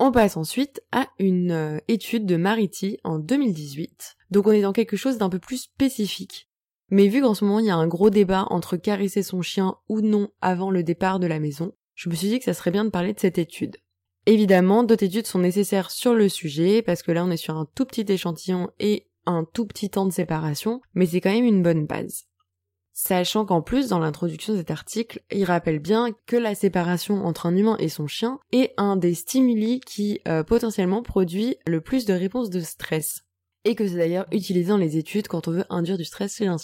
On 0.00 0.10
passe 0.10 0.36
ensuite 0.36 0.82
à 0.90 1.06
une 1.18 1.52
euh, 1.52 1.78
étude 1.86 2.26
de 2.26 2.36
Mariti 2.36 2.98
en 3.04 3.18
2018. 3.18 4.16
Donc 4.30 4.46
on 4.46 4.52
est 4.52 4.62
dans 4.62 4.72
quelque 4.72 4.96
chose 4.96 5.18
d'un 5.18 5.28
peu 5.28 5.38
plus 5.38 5.58
spécifique. 5.58 6.48
Mais 6.90 7.06
vu 7.06 7.20
qu'en 7.20 7.34
ce 7.34 7.44
moment 7.44 7.60
il 7.60 7.66
y 7.66 7.70
a 7.70 7.76
un 7.76 7.86
gros 7.86 8.10
débat 8.10 8.46
entre 8.50 8.76
caresser 8.76 9.22
son 9.22 9.42
chien 9.42 9.76
ou 9.88 10.00
non 10.00 10.30
avant 10.40 10.70
le 10.70 10.82
départ 10.82 11.20
de 11.20 11.28
la 11.28 11.38
maison, 11.38 11.74
je 11.94 12.08
me 12.08 12.14
suis 12.14 12.28
dit 12.28 12.38
que 12.38 12.46
ça 12.46 12.54
serait 12.54 12.72
bien 12.72 12.84
de 12.84 12.90
parler 12.90 13.12
de 13.12 13.20
cette 13.20 13.38
étude. 13.38 13.76
Évidemment, 14.26 14.82
d'autres 14.82 15.04
études 15.04 15.26
sont 15.26 15.38
nécessaires 15.38 15.90
sur 15.90 16.14
le 16.14 16.28
sujet, 16.28 16.82
parce 16.82 17.02
que 17.02 17.12
là 17.12 17.24
on 17.24 17.30
est 17.30 17.36
sur 17.36 17.56
un 17.56 17.66
tout 17.74 17.84
petit 17.84 18.10
échantillon 18.10 18.70
et 18.78 19.09
un 19.26 19.44
tout 19.44 19.66
petit 19.66 19.90
temps 19.90 20.06
de 20.06 20.12
séparation, 20.12 20.80
mais 20.94 21.06
c'est 21.06 21.20
quand 21.20 21.32
même 21.32 21.44
une 21.44 21.62
bonne 21.62 21.86
base. 21.86 22.24
Sachant 22.92 23.46
qu'en 23.46 23.62
plus, 23.62 23.88
dans 23.88 23.98
l'introduction 23.98 24.52
de 24.52 24.58
cet 24.58 24.70
article, 24.70 25.22
il 25.30 25.44
rappelle 25.44 25.78
bien 25.78 26.08
que 26.26 26.36
la 26.36 26.54
séparation 26.54 27.24
entre 27.24 27.46
un 27.46 27.56
humain 27.56 27.76
et 27.78 27.88
son 27.88 28.06
chien 28.06 28.38
est 28.52 28.74
un 28.76 28.96
des 28.96 29.14
stimuli 29.14 29.80
qui 29.80 30.20
euh, 30.28 30.42
potentiellement 30.42 31.02
produit 31.02 31.56
le 31.66 31.80
plus 31.80 32.04
de 32.04 32.12
réponses 32.12 32.50
de 32.50 32.60
stress 32.60 33.24
et 33.64 33.74
que 33.74 33.86
c'est 33.86 33.96
d'ailleurs 33.96 34.26
utilisé 34.32 34.68
dans 34.68 34.76
les 34.76 34.96
études 34.96 35.28
quand 35.28 35.48
on 35.48 35.52
veut 35.52 35.64
induire 35.70 35.98
du 35.98 36.04
stress 36.04 36.36
chez 36.36 36.46
un. 36.46 36.56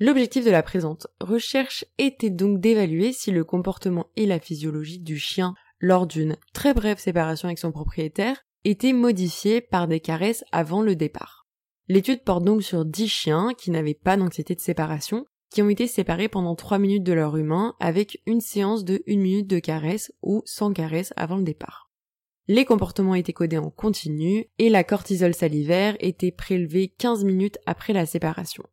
L'objectif 0.00 0.44
de 0.44 0.50
la 0.50 0.62
présente 0.62 1.06
recherche 1.20 1.84
était 1.98 2.30
donc 2.30 2.60
d'évaluer 2.60 3.12
si 3.12 3.30
le 3.30 3.44
comportement 3.44 4.06
et 4.16 4.26
la 4.26 4.40
physiologie 4.40 4.98
du 4.98 5.18
chien 5.18 5.54
lors 5.78 6.06
d'une 6.06 6.36
très 6.52 6.74
brève 6.74 6.98
séparation 6.98 7.48
avec 7.48 7.58
son 7.58 7.72
propriétaire 7.72 8.44
étaient 8.64 8.92
modifiés 8.92 9.60
par 9.60 9.86
des 9.86 10.00
caresses 10.00 10.44
avant 10.52 10.82
le 10.82 10.96
départ. 10.96 11.43
L'étude 11.88 12.24
porte 12.24 12.44
donc 12.44 12.62
sur 12.62 12.84
10 12.84 13.08
chiens 13.08 13.52
qui 13.56 13.70
n'avaient 13.70 13.94
pas 13.94 14.16
d'anxiété 14.16 14.54
de 14.54 14.60
séparation, 14.60 15.26
qui 15.50 15.60
ont 15.60 15.68
été 15.68 15.86
séparés 15.86 16.28
pendant 16.28 16.54
3 16.54 16.78
minutes 16.78 17.04
de 17.04 17.12
leur 17.12 17.36
humain 17.36 17.74
avec 17.78 18.20
une 18.26 18.40
séance 18.40 18.84
de 18.84 19.02
1 19.06 19.16
minute 19.16 19.46
de 19.46 19.58
caresses 19.58 20.12
ou 20.22 20.42
sans 20.46 20.72
caresses 20.72 21.12
avant 21.16 21.36
le 21.36 21.44
départ. 21.44 21.90
Les 22.48 22.64
comportements 22.64 23.14
étaient 23.14 23.32
codés 23.32 23.58
en 23.58 23.70
continu 23.70 24.46
et 24.58 24.68
la 24.68 24.84
cortisol 24.84 25.34
salivaire 25.34 25.96
était 26.00 26.32
prélevée 26.32 26.88
15 26.98 27.24
minutes 27.24 27.58
après 27.66 27.92
la 27.92 28.06
séparation. 28.06 28.64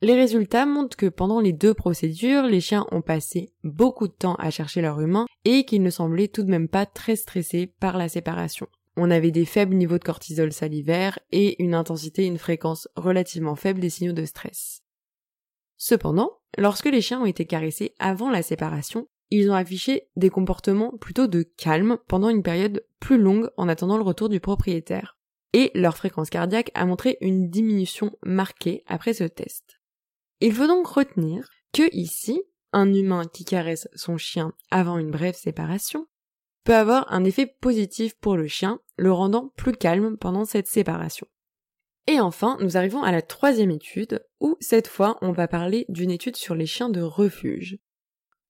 Les 0.00 0.14
résultats 0.14 0.66
montrent 0.66 0.96
que 0.96 1.06
pendant 1.06 1.40
les 1.40 1.52
deux 1.52 1.72
procédures, 1.72 2.42
les 2.42 2.60
chiens 2.60 2.86
ont 2.90 3.00
passé 3.00 3.52
beaucoup 3.62 4.06
de 4.06 4.12
temps 4.12 4.34
à 4.34 4.50
chercher 4.50 4.82
leur 4.82 5.00
humain 5.00 5.26
et 5.44 5.64
qu'ils 5.64 5.82
ne 5.82 5.90
semblaient 5.90 6.28
tout 6.28 6.42
de 6.42 6.50
même 6.50 6.68
pas 6.68 6.84
très 6.84 7.16
stressés 7.16 7.72
par 7.80 7.96
la 7.96 8.08
séparation. 8.08 8.66
On 8.96 9.10
avait 9.10 9.32
des 9.32 9.44
faibles 9.44 9.74
niveaux 9.74 9.98
de 9.98 10.04
cortisol 10.04 10.52
salivaire 10.52 11.18
et 11.32 11.62
une 11.62 11.74
intensité 11.74 12.22
et 12.22 12.26
une 12.26 12.38
fréquence 12.38 12.88
relativement 12.96 13.56
faible 13.56 13.80
des 13.80 13.90
signaux 13.90 14.12
de 14.12 14.24
stress. 14.24 14.82
Cependant, 15.76 16.38
lorsque 16.56 16.86
les 16.86 17.00
chiens 17.00 17.20
ont 17.20 17.26
été 17.26 17.44
caressés 17.44 17.94
avant 17.98 18.30
la 18.30 18.42
séparation, 18.42 19.08
ils 19.30 19.50
ont 19.50 19.54
affiché 19.54 20.08
des 20.16 20.30
comportements 20.30 20.96
plutôt 20.96 21.26
de 21.26 21.42
calme 21.42 21.98
pendant 22.06 22.28
une 22.28 22.42
période 22.42 22.86
plus 23.00 23.18
longue 23.18 23.50
en 23.56 23.68
attendant 23.68 23.96
le 23.96 24.04
retour 24.04 24.28
du 24.28 24.38
propriétaire. 24.38 25.18
Et 25.52 25.70
leur 25.74 25.96
fréquence 25.96 26.30
cardiaque 26.30 26.70
a 26.74 26.84
montré 26.84 27.18
une 27.20 27.48
diminution 27.48 28.16
marquée 28.24 28.84
après 28.86 29.14
ce 29.14 29.24
test. 29.24 29.80
Il 30.40 30.52
faut 30.52 30.66
donc 30.66 30.86
retenir 30.86 31.48
que 31.72 31.88
ici, 31.92 32.42
un 32.72 32.92
humain 32.92 33.24
qui 33.24 33.44
caresse 33.44 33.88
son 33.94 34.18
chien 34.18 34.52
avant 34.70 34.98
une 34.98 35.10
brève 35.10 35.36
séparation 35.36 36.06
peut 36.64 36.74
avoir 36.74 37.12
un 37.12 37.24
effet 37.24 37.46
positif 37.46 38.14
pour 38.14 38.36
le 38.36 38.48
chien, 38.48 38.80
le 38.96 39.12
rendant 39.12 39.52
plus 39.56 39.72
calme 39.72 40.16
pendant 40.16 40.44
cette 40.44 40.66
séparation. 40.66 41.26
Et 42.06 42.20
enfin, 42.20 42.58
nous 42.60 42.76
arrivons 42.76 43.02
à 43.02 43.12
la 43.12 43.22
troisième 43.22 43.70
étude, 43.70 44.24
où 44.40 44.56
cette 44.60 44.88
fois 44.88 45.16
on 45.22 45.32
va 45.32 45.48
parler 45.48 45.86
d'une 45.88 46.10
étude 46.10 46.36
sur 46.36 46.54
les 46.54 46.66
chiens 46.66 46.90
de 46.90 47.00
refuge. 47.00 47.78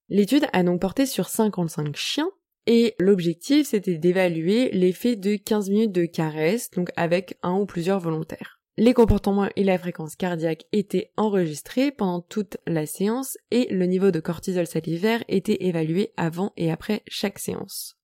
L'étude 0.09 0.47
a 0.52 0.62
donc 0.62 0.80
porté 0.80 1.06
sur 1.06 1.28
55 1.28 1.97
chiens 1.97 2.30
et 2.66 2.94
l'objectif 2.99 3.68
c'était 3.68 3.97
d'évaluer 3.97 4.71
l'effet 4.73 5.16
de 5.16 5.37
15 5.37 5.71
minutes 5.71 5.92
de 5.92 6.04
caresse, 6.04 6.71
donc 6.71 6.90
avec 6.97 7.38
un 7.42 7.54
ou 7.54 7.66
plusieurs 7.66 8.00
volontaires. 8.00 8.61
Les 8.76 8.92
comportements 8.92 9.49
et 9.54 9.62
la 9.62 9.78
fréquence 9.78 10.16
cardiaque 10.16 10.64
étaient 10.73 11.12
enregistrés 11.16 11.92
pendant 11.92 12.21
toute 12.21 12.56
la 12.66 12.87
séance 12.87 13.38
et 13.52 13.73
le 13.73 13.87
niveau 13.87 14.11
de 14.11 14.18
cortisol 14.18 14.66
salivaire 14.66 15.23
était 15.28 15.64
évalué 15.64 16.12
avant 16.16 16.52
et 16.56 16.73
après 16.73 17.02
chaque 17.06 17.38
séance. 17.38 17.97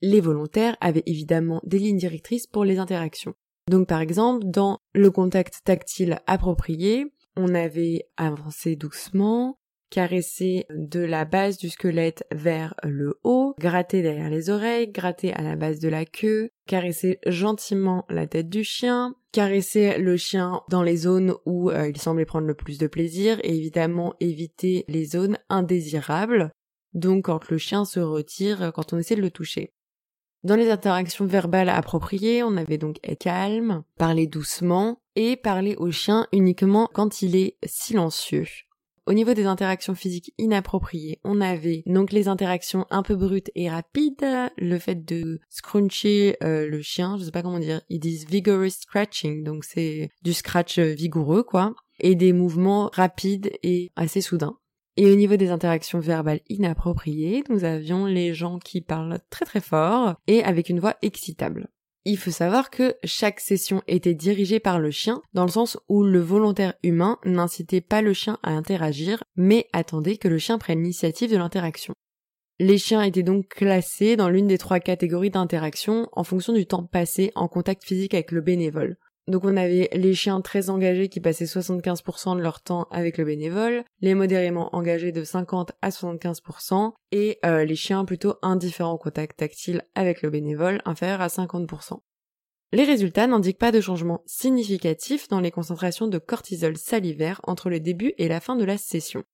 Les 0.00 0.20
volontaires 0.20 0.76
avaient 0.80 1.02
évidemment 1.06 1.60
des 1.64 1.78
lignes 1.78 1.98
directrices 1.98 2.46
pour 2.46 2.64
les 2.64 2.78
interactions. 2.78 3.34
Donc 3.68 3.88
par 3.88 4.00
exemple, 4.00 4.46
dans 4.46 4.78
le 4.94 5.10
contact 5.10 5.60
tactile 5.64 6.20
approprié, 6.26 7.06
on 7.36 7.54
avait 7.54 8.04
avancé 8.16 8.76
doucement, 8.76 9.58
caresser 9.90 10.66
de 10.70 11.00
la 11.00 11.24
base 11.24 11.58
du 11.58 11.68
squelette 11.68 12.24
vers 12.32 12.74
le 12.82 13.18
haut, 13.24 13.54
gratter 13.58 14.02
derrière 14.02 14.30
les 14.30 14.50
oreilles, 14.50 14.90
gratter 14.90 15.32
à 15.32 15.42
la 15.42 15.56
base 15.56 15.80
de 15.80 15.88
la 15.88 16.04
queue, 16.04 16.50
caresser 16.66 17.18
gentiment 17.26 18.04
la 18.08 18.26
tête 18.26 18.48
du 18.48 18.64
chien, 18.64 19.14
caresser 19.32 19.98
le 19.98 20.16
chien 20.16 20.62
dans 20.70 20.82
les 20.82 20.96
zones 20.96 21.34
où 21.46 21.70
euh, 21.70 21.88
il 21.88 21.98
semblait 21.98 22.24
prendre 22.24 22.46
le 22.46 22.54
plus 22.54 22.78
de 22.78 22.86
plaisir 22.86 23.38
et 23.42 23.56
évidemment 23.56 24.14
éviter 24.20 24.84
les 24.88 25.04
zones 25.04 25.38
indésirables, 25.48 26.52
donc 26.94 27.26
quand 27.26 27.48
le 27.50 27.58
chien 27.58 27.84
se 27.84 28.00
retire, 28.00 28.72
quand 28.74 28.92
on 28.92 28.98
essaie 28.98 29.16
de 29.16 29.22
le 29.22 29.30
toucher. 29.30 29.72
Dans 30.44 30.54
les 30.54 30.70
interactions 30.70 31.26
verbales 31.26 31.68
appropriées, 31.68 32.44
on 32.44 32.56
avait 32.56 32.78
donc 32.78 32.98
être 33.02 33.24
calme, 33.24 33.82
parler 33.96 34.28
doucement 34.28 35.00
et 35.16 35.34
parler 35.36 35.74
au 35.76 35.90
chien 35.90 36.26
uniquement 36.32 36.88
quand 36.92 37.22
il 37.22 37.34
est 37.34 37.56
silencieux. 37.66 38.46
Au 39.08 39.14
niveau 39.14 39.34
des 39.34 39.46
interactions 39.46 39.94
physiques 39.94 40.34
inappropriées, 40.38 41.18
on 41.24 41.40
avait 41.40 41.82
donc 41.86 42.12
les 42.12 42.28
interactions 42.28 42.86
un 42.90 43.02
peu 43.02 43.16
brutes 43.16 43.50
et 43.54 43.68
rapides, 43.68 44.52
le 44.58 44.78
fait 44.78 45.04
de 45.04 45.40
scruncher 45.48 46.36
euh, 46.42 46.68
le 46.68 46.82
chien, 46.82 47.16
je 47.18 47.24
sais 47.24 47.30
pas 47.30 47.42
comment 47.42 47.58
dire, 47.58 47.80
ils 47.88 48.00
disent 48.00 48.26
vigorous 48.28 48.82
scratching, 48.82 49.42
donc 49.42 49.64
c'est 49.64 50.10
du 50.22 50.34
scratch 50.34 50.78
vigoureux 50.78 51.42
quoi, 51.42 51.74
et 52.00 52.14
des 52.14 52.32
mouvements 52.32 52.90
rapides 52.92 53.50
et 53.62 53.90
assez 53.96 54.20
soudains. 54.20 54.58
Et 55.00 55.06
au 55.06 55.14
niveau 55.14 55.36
des 55.36 55.50
interactions 55.50 56.00
verbales 56.00 56.40
inappropriées, 56.48 57.44
nous 57.50 57.62
avions 57.62 58.06
les 58.06 58.34
gens 58.34 58.58
qui 58.58 58.80
parlent 58.80 59.20
très 59.30 59.44
très 59.44 59.60
fort 59.60 60.16
et 60.26 60.42
avec 60.42 60.70
une 60.70 60.80
voix 60.80 60.96
excitable. 61.02 61.68
Il 62.04 62.18
faut 62.18 62.32
savoir 62.32 62.68
que 62.68 62.96
chaque 63.04 63.38
session 63.38 63.80
était 63.86 64.14
dirigée 64.14 64.58
par 64.58 64.80
le 64.80 64.90
chien, 64.90 65.22
dans 65.34 65.44
le 65.44 65.52
sens 65.52 65.78
où 65.88 66.02
le 66.02 66.18
volontaire 66.18 66.74
humain 66.82 67.18
n'incitait 67.24 67.80
pas 67.80 68.02
le 68.02 68.12
chien 68.12 68.40
à 68.42 68.50
interagir, 68.50 69.22
mais 69.36 69.68
attendait 69.72 70.16
que 70.16 70.26
le 70.26 70.38
chien 70.38 70.58
prenne 70.58 70.80
l'initiative 70.80 71.30
de 71.30 71.36
l'interaction. 71.36 71.94
Les 72.58 72.76
chiens 72.76 73.02
étaient 73.02 73.22
donc 73.22 73.46
classés 73.46 74.16
dans 74.16 74.28
l'une 74.28 74.48
des 74.48 74.58
trois 74.58 74.80
catégories 74.80 75.30
d'interaction 75.30 76.08
en 76.10 76.24
fonction 76.24 76.52
du 76.52 76.66
temps 76.66 76.82
passé 76.82 77.30
en 77.36 77.46
contact 77.46 77.84
physique 77.84 78.14
avec 78.14 78.32
le 78.32 78.40
bénévole. 78.40 78.96
Donc 79.28 79.44
on 79.44 79.58
avait 79.58 79.90
les 79.92 80.14
chiens 80.14 80.40
très 80.40 80.70
engagés 80.70 81.10
qui 81.10 81.20
passaient 81.20 81.44
75% 81.44 82.36
de 82.36 82.40
leur 82.40 82.62
temps 82.62 82.88
avec 82.90 83.18
le 83.18 83.26
bénévole, 83.26 83.84
les 84.00 84.14
modérément 84.14 84.74
engagés 84.74 85.12
de 85.12 85.22
50 85.22 85.72
à 85.82 85.90
75% 85.90 86.94
et 87.12 87.38
euh, 87.44 87.66
les 87.66 87.76
chiens 87.76 88.06
plutôt 88.06 88.36
indifférents 88.40 88.94
au 88.94 88.98
contact 88.98 89.38
tactile 89.38 89.82
avec 89.94 90.22
le 90.22 90.30
bénévole 90.30 90.80
inférieurs 90.86 91.20
à 91.20 91.26
50%. 91.26 91.98
Les 92.72 92.84
résultats 92.84 93.26
n'indiquent 93.26 93.58
pas 93.58 93.70
de 93.70 93.82
changement 93.82 94.22
significatif 94.24 95.28
dans 95.28 95.40
les 95.40 95.50
concentrations 95.50 96.06
de 96.06 96.18
cortisol 96.18 96.78
salivaire 96.78 97.42
entre 97.44 97.68
le 97.68 97.80
début 97.80 98.14
et 98.16 98.28
la 98.28 98.40
fin 98.40 98.56
de 98.56 98.64
la 98.64 98.78
session. 98.78 99.24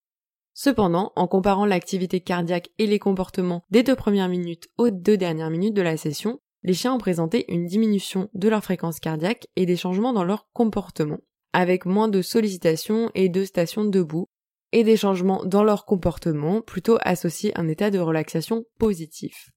Cependant, 0.55 1.13
en 1.15 1.29
comparant 1.29 1.67
l'activité 1.67 2.21
cardiaque 2.21 2.71
et 2.79 2.87
les 2.87 2.99
comportements 2.99 3.63
des 3.71 3.85
deux 3.85 3.97
premières 3.97 4.29
minutes 4.29 4.69
aux 4.77 4.91
deux 4.91 5.17
dernières 5.17 5.51
minutes 5.51 5.75
de 5.75 5.83
la 5.83 5.97
session, 5.97 6.41
les 6.65 6.75
chiens 6.75 6.95
ont 6.95 6.99
présenté 6.99 7.45
une 7.53 7.67
diminution 7.67 8.29
de 8.35 8.49
leur 8.49 8.65
fréquence 8.65 8.99
cardiaque 8.99 9.47
et 9.55 9.67
des 9.67 9.77
changements 9.77 10.15
dans 10.15 10.25
leur 10.25 10.49
comportement, 10.53 11.19
avec 11.53 11.85
moins 11.85 12.09
de 12.09 12.23
sollicitations 12.23 13.11
et 13.15 13.29
de 13.29 13.45
stations 13.45 13.85
debout, 13.85 14.27
et 14.73 14.83
des 14.83 14.97
changements 14.97 15.45
dans 15.45 15.63
leur 15.63 15.85
comportement 15.85 16.63
plutôt 16.63 16.99
associés 17.03 17.57
à 17.57 17.61
un 17.61 17.69
état 17.69 17.91
de 17.91 18.01
relaxation 18.01 18.65
positif. 18.79 19.51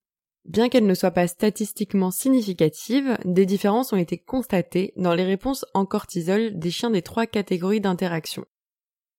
Bien 0.46 0.70
qu'elles 0.70 0.86
ne 0.86 0.94
soient 0.94 1.12
pas 1.12 1.28
statistiquement 1.28 2.12
significatives, 2.12 3.18
des 3.26 3.46
différences 3.46 3.94
ont 3.94 3.98
été 3.98 4.18
constatées 4.18 4.94
dans 4.96 5.14
les 5.14 5.26
réponses 5.26 5.66
en 5.74 5.86
cortisol 5.86 6.58
des 6.60 6.72
chiens 6.72 6.92
des 6.92 7.02
trois 7.02 7.26
catégories 7.26 7.82
d'interaction. 7.82 8.46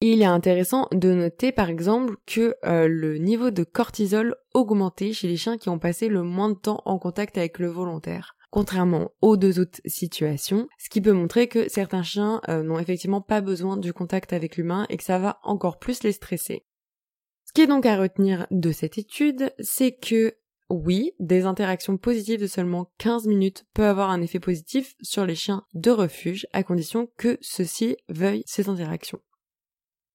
Il 0.01 0.23
est 0.23 0.27
intéressant 0.27 0.87
de 0.93 1.13
noter 1.13 1.51
par 1.51 1.69
exemple 1.69 2.15
que 2.25 2.55
euh, 2.65 2.87
le 2.87 3.19
niveau 3.19 3.51
de 3.51 3.65
cortisol 3.65 4.37
augmentait 4.55 5.13
chez 5.13 5.27
les 5.27 5.37
chiens 5.37 5.59
qui 5.59 5.71
ont 5.71 5.81
passé 5.81 6.09
le 6.09 6.23
moins 6.23 6.51
de 6.51 6.55
temps 6.55 6.83
en 6.85 7.01
contact 7.01 7.37
avec 7.37 7.59
le 7.59 7.67
volontaire, 7.67 8.37
contrairement 8.51 9.11
aux 9.23 9.37
deux 9.37 9.59
autres 9.59 9.81
situations, 9.87 10.69
ce 10.79 10.89
qui 10.89 11.01
peut 11.01 11.13
montrer 11.13 11.49
que 11.49 11.69
certains 11.69 12.05
chiens 12.05 12.41
euh, 12.49 12.63
n'ont 12.63 12.79
effectivement 12.79 13.21
pas 13.21 13.41
besoin 13.41 13.77
du 13.77 13.93
contact 13.93 14.33
avec 14.33 14.57
l'humain 14.57 14.87
et 14.89 14.97
que 14.99 15.03
ça 15.03 15.19
va 15.19 15.41
encore 15.43 15.81
plus 15.81 16.05
les 16.05 16.13
stresser. 16.13 16.65
Ce 17.45 17.53
qui 17.53 17.63
est 17.63 17.67
donc 17.67 17.85
à 17.85 17.97
retenir 17.97 18.47
de 18.53 18.71
cette 18.71 18.99
étude, 18.99 19.53
c'est 19.59 19.93
que 19.93 20.37
oui, 20.71 21.13
des 21.19 21.45
interactions 21.45 21.97
positives 21.97 22.41
de 22.41 22.47
seulement 22.47 22.93
15 22.99 23.27
minutes 23.27 23.65
peuvent 23.75 23.87
avoir 23.87 24.11
un 24.11 24.21
effet 24.21 24.39
positif 24.39 24.95
sur 25.01 25.27
les 25.27 25.35
chiens 25.35 25.65
de 25.75 25.91
refuge 25.91 26.47
à 26.53 26.63
condition 26.63 27.09
que 27.17 27.39
ceux-ci 27.41 27.97
veuillent 28.09 28.45
ces 28.47 28.69
interactions. 28.69 29.21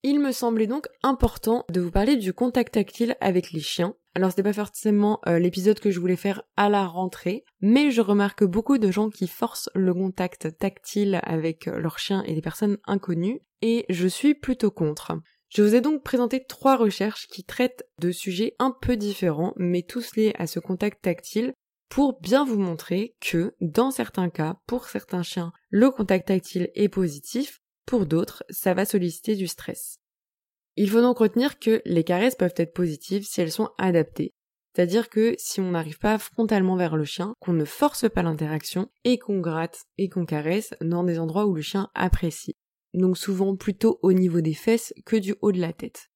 Il 0.05 0.19
me 0.19 0.33
semblait 0.33 0.67
donc 0.67 0.87
important 1.01 1.63
de 1.69 1.79
vous 1.79 1.89
parler 1.89 2.17
du 2.17 2.33
contact 2.33 2.73
tactile 2.73 3.15
avec 3.21 3.53
les 3.53 3.61
chiens. 3.61 3.95
Alors 4.15 4.31
c'était 4.31 4.43
pas 4.43 4.51
forcément 4.51 5.21
euh, 5.27 5.39
l'épisode 5.39 5.79
que 5.79 5.91
je 5.91 5.99
voulais 6.01 6.17
faire 6.17 6.43
à 6.57 6.67
la 6.67 6.85
rentrée, 6.85 7.45
mais 7.61 7.89
je 7.89 8.01
remarque 8.01 8.43
beaucoup 8.43 8.77
de 8.77 8.91
gens 8.91 9.09
qui 9.09 9.29
forcent 9.29 9.69
le 9.73 9.93
contact 9.93 10.57
tactile 10.57 11.21
avec 11.23 11.69
euh, 11.69 11.79
leurs 11.79 11.99
chiens 11.99 12.21
et 12.23 12.33
des 12.33 12.41
personnes 12.41 12.79
inconnues, 12.85 13.39
et 13.61 13.85
je 13.87 14.05
suis 14.05 14.35
plutôt 14.35 14.71
contre. 14.71 15.13
Je 15.47 15.63
vous 15.63 15.73
ai 15.73 15.79
donc 15.79 16.03
présenté 16.03 16.43
trois 16.43 16.75
recherches 16.75 17.27
qui 17.27 17.45
traitent 17.45 17.87
de 17.99 18.11
sujets 18.11 18.55
un 18.59 18.75
peu 18.81 18.97
différents, 18.97 19.53
mais 19.55 19.83
tous 19.83 20.17
liés 20.17 20.33
à 20.37 20.47
ce 20.47 20.59
contact 20.59 21.01
tactile, 21.01 21.53
pour 21.87 22.19
bien 22.19 22.43
vous 22.43 22.59
montrer 22.59 23.15
que, 23.21 23.55
dans 23.61 23.91
certains 23.91 24.29
cas, 24.29 24.57
pour 24.67 24.89
certains 24.89 25.23
chiens, 25.23 25.53
le 25.69 25.91
contact 25.91 26.27
tactile 26.27 26.71
est 26.75 26.89
positif, 26.89 27.61
pour 27.85 28.05
d'autres, 28.05 28.43
ça 28.49 28.73
va 28.73 28.85
solliciter 28.85 29.35
du 29.35 29.47
stress. 29.47 29.97
Il 30.75 30.89
faut 30.89 31.01
donc 31.01 31.19
retenir 31.19 31.59
que 31.59 31.81
les 31.85 32.03
caresses 32.03 32.35
peuvent 32.35 32.53
être 32.57 32.73
positives 32.73 33.25
si 33.25 33.41
elles 33.41 33.51
sont 33.51 33.69
adaptées. 33.77 34.33
C'est-à-dire 34.73 35.09
que 35.09 35.35
si 35.37 35.61
on 35.61 35.71
n'arrive 35.71 35.99
pas 35.99 36.17
frontalement 36.17 36.75
vers 36.75 36.95
le 36.95 37.05
chien, 37.05 37.35
qu'on 37.39 37.53
ne 37.53 37.65
force 37.65 38.09
pas 38.09 38.23
l'interaction 38.23 38.89
et 39.03 39.19
qu'on 39.19 39.39
gratte 39.39 39.83
et 39.99 40.09
qu'on 40.09 40.25
caresse 40.25 40.73
dans 40.81 41.03
des 41.03 41.19
endroits 41.19 41.45
où 41.45 41.53
le 41.53 41.61
chien 41.61 41.89
apprécie. 41.93 42.55
Donc 42.95 43.17
souvent 43.17 43.55
plutôt 43.55 43.99
au 44.01 44.13
niveau 44.13 44.41
des 44.41 44.55
fesses 44.55 44.93
que 45.05 45.15
du 45.15 45.35
haut 45.41 45.51
de 45.51 45.61
la 45.61 45.73
tête. 45.73 46.09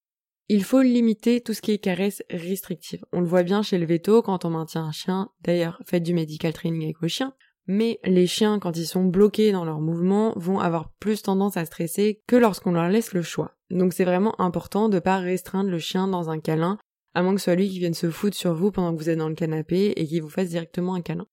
Il 0.50 0.64
faut 0.64 0.82
limiter 0.82 1.42
tout 1.42 1.54
ce 1.54 1.62
qui 1.62 1.72
est 1.72 1.78
caresse 1.78 2.24
restrictive. 2.30 3.04
On 3.12 3.20
le 3.20 3.28
voit 3.28 3.44
bien 3.44 3.62
chez 3.62 3.78
le 3.78 3.86
veto 3.86 4.22
quand 4.22 4.46
on 4.46 4.50
maintient 4.50 4.86
un 4.86 4.92
chien. 4.92 5.30
D'ailleurs, 5.42 5.82
faites 5.86 6.04
du 6.04 6.14
medical 6.14 6.54
training 6.54 6.84
avec 6.84 7.00
vos 7.02 7.10
chiens 7.10 7.36
mais 7.68 8.00
les 8.04 8.28
chiens, 8.28 8.60
quand 8.60 8.78
ils 8.78 8.88
sont 8.88 9.04
bloqués 9.04 9.52
dans 9.52 9.66
leurs 9.66 9.82
mouvements, 9.82 10.34
vont 10.38 10.60
avoir 10.60 10.90
plus 11.00 11.22
tendance 11.22 11.58
à 11.58 11.66
stresser 11.66 12.22
que 12.28 12.36
lorsqu'on 12.36 12.72
leur 12.72 12.90
laisse 12.90 13.14
le 13.14 13.22
choix. 13.22 13.56
Donc 13.70 13.94
c'est 13.94 14.06
vraiment 14.06 14.40
important 14.40 14.90
de 14.90 15.00
pas 15.00 15.18
restreindre 15.18 15.70
le 15.70 15.80
chien 15.80 16.08
dans 16.08 16.30
un 16.30 16.40
câlin, 16.40 16.78
à 17.14 17.22
moins 17.22 17.34
que 17.34 17.42
ce 17.42 17.46
soit 17.46 17.56
lui 17.56 17.70
qui 17.70 17.80
vienne 17.80 17.94
se 17.94 18.10
foutre 18.10 18.38
sur 18.38 18.54
vous 18.54 18.72
pendant 18.72 18.94
que 18.94 19.00
vous 19.00 19.10
êtes 19.10 19.18
dans 19.18 19.30
le 19.30 19.36
canapé 19.36 19.94
et 19.96 20.08
qui 20.08 20.20
vous 20.20 20.30
fasse 20.30 20.50
directement 20.50 20.96
un 20.96 21.02
câlin. 21.02 21.28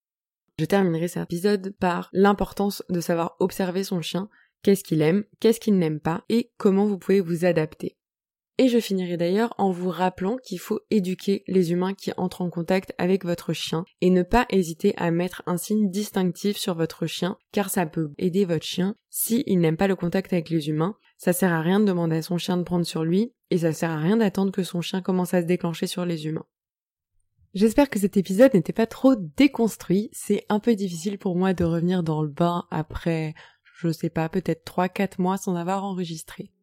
Je 0.58 0.64
terminerai 0.64 1.08
cet 1.08 1.24
épisode 1.24 1.74
par 1.78 2.10
l'importance 2.12 2.82
de 2.88 3.00
savoir 3.00 3.36
observer 3.40 3.84
son 3.84 4.00
chien, 4.00 4.28
qu'est-ce 4.62 4.84
qu'il 4.84 5.02
aime, 5.02 5.24
qu'est-ce 5.40 5.60
qu'il 5.60 5.78
n'aime 5.78 6.00
pas 6.00 6.24
et 6.28 6.52
comment 6.58 6.86
vous 6.86 6.98
pouvez 6.98 7.20
vous 7.20 7.44
adapter. 7.44 7.96
Et 8.56 8.68
je 8.68 8.78
finirai 8.78 9.16
d'ailleurs 9.16 9.52
en 9.58 9.72
vous 9.72 9.90
rappelant 9.90 10.36
qu'il 10.36 10.60
faut 10.60 10.80
éduquer 10.90 11.42
les 11.48 11.72
humains 11.72 11.92
qui 11.92 12.12
entrent 12.16 12.40
en 12.40 12.50
contact 12.50 12.94
avec 12.98 13.24
votre 13.24 13.52
chien 13.52 13.84
et 14.00 14.10
ne 14.10 14.22
pas 14.22 14.46
hésiter 14.48 14.94
à 14.96 15.10
mettre 15.10 15.42
un 15.46 15.56
signe 15.56 15.90
distinctif 15.90 16.56
sur 16.56 16.76
votre 16.76 17.06
chien 17.06 17.36
car 17.50 17.68
ça 17.68 17.84
peut 17.84 18.12
aider 18.16 18.44
votre 18.44 18.64
chien 18.64 18.94
s'il 19.10 19.58
n'aime 19.58 19.76
pas 19.76 19.88
le 19.88 19.96
contact 19.96 20.32
avec 20.32 20.50
les 20.50 20.68
humains. 20.68 20.96
Ça 21.18 21.32
sert 21.32 21.52
à 21.52 21.62
rien 21.62 21.80
de 21.80 21.84
demander 21.84 22.16
à 22.16 22.22
son 22.22 22.38
chien 22.38 22.56
de 22.56 22.62
prendre 22.62 22.86
sur 22.86 23.02
lui 23.02 23.32
et 23.50 23.58
ça 23.58 23.72
sert 23.72 23.90
à 23.90 23.98
rien 23.98 24.18
d'attendre 24.18 24.52
que 24.52 24.62
son 24.62 24.80
chien 24.80 25.02
commence 25.02 25.34
à 25.34 25.42
se 25.42 25.46
déclencher 25.46 25.88
sur 25.88 26.04
les 26.04 26.26
humains. 26.26 26.46
J'espère 27.54 27.90
que 27.90 27.98
cet 27.98 28.16
épisode 28.16 28.54
n'était 28.54 28.72
pas 28.72 28.86
trop 28.86 29.16
déconstruit. 29.16 30.10
C'est 30.12 30.44
un 30.48 30.60
peu 30.60 30.76
difficile 30.76 31.18
pour 31.18 31.34
moi 31.34 31.54
de 31.54 31.64
revenir 31.64 32.04
dans 32.04 32.22
le 32.22 32.28
bain 32.28 32.66
après, 32.70 33.34
je 33.78 33.90
sais 33.90 34.10
pas, 34.10 34.28
peut-être 34.28 34.64
3-4 34.64 35.20
mois 35.20 35.38
sans 35.38 35.56
avoir 35.56 35.84
enregistré. 35.84 36.53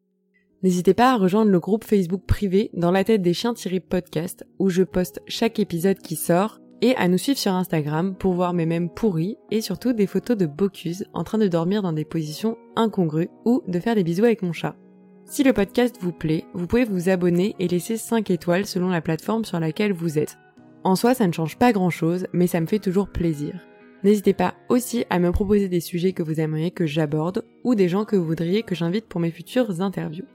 N'hésitez 0.62 0.94
pas 0.94 1.12
à 1.12 1.16
rejoindre 1.16 1.50
le 1.50 1.58
groupe 1.58 1.84
Facebook 1.84 2.22
privé 2.24 2.70
dans 2.72 2.92
la 2.92 3.02
tête 3.02 3.20
des 3.20 3.34
chiens-podcast 3.34 4.46
où 4.60 4.70
je 4.70 4.84
poste 4.84 5.20
chaque 5.26 5.58
épisode 5.58 5.98
qui 5.98 6.14
sort 6.14 6.60
et 6.80 6.94
à 6.96 7.08
nous 7.08 7.18
suivre 7.18 7.38
sur 7.38 7.52
Instagram 7.52 8.14
pour 8.14 8.34
voir 8.34 8.52
mes 8.52 8.66
mèmes 8.66 8.88
pourris 8.88 9.36
et 9.50 9.60
surtout 9.60 9.92
des 9.92 10.06
photos 10.06 10.36
de 10.36 10.46
Bocuse 10.46 11.04
en 11.14 11.24
train 11.24 11.38
de 11.38 11.48
dormir 11.48 11.82
dans 11.82 11.92
des 11.92 12.04
positions 12.04 12.56
incongrues 12.76 13.28
ou 13.44 13.62
de 13.66 13.80
faire 13.80 13.96
des 13.96 14.04
bisous 14.04 14.24
avec 14.24 14.42
mon 14.42 14.52
chat. 14.52 14.76
Si 15.24 15.42
le 15.42 15.52
podcast 15.52 15.96
vous 16.00 16.12
plaît, 16.12 16.44
vous 16.54 16.68
pouvez 16.68 16.84
vous 16.84 17.08
abonner 17.08 17.56
et 17.58 17.66
laisser 17.66 17.96
5 17.96 18.30
étoiles 18.30 18.66
selon 18.66 18.88
la 18.88 19.00
plateforme 19.00 19.44
sur 19.44 19.58
laquelle 19.58 19.92
vous 19.92 20.16
êtes. 20.16 20.38
En 20.84 20.94
soi, 20.94 21.14
ça 21.14 21.26
ne 21.26 21.32
change 21.32 21.58
pas 21.58 21.72
grand 21.72 21.90
chose, 21.90 22.26
mais 22.32 22.46
ça 22.46 22.60
me 22.60 22.66
fait 22.66 22.78
toujours 22.78 23.08
plaisir. 23.08 23.60
N'hésitez 24.04 24.32
pas 24.32 24.54
aussi 24.68 25.04
à 25.10 25.18
me 25.18 25.32
proposer 25.32 25.68
des 25.68 25.80
sujets 25.80 26.12
que 26.12 26.22
vous 26.22 26.40
aimeriez 26.40 26.70
que 26.70 26.86
j'aborde 26.86 27.44
ou 27.64 27.74
des 27.74 27.88
gens 27.88 28.04
que 28.04 28.14
vous 28.14 28.26
voudriez 28.26 28.62
que 28.62 28.76
j'invite 28.76 29.06
pour 29.06 29.20
mes 29.20 29.30
futures 29.30 29.80
interviews. 29.80 30.26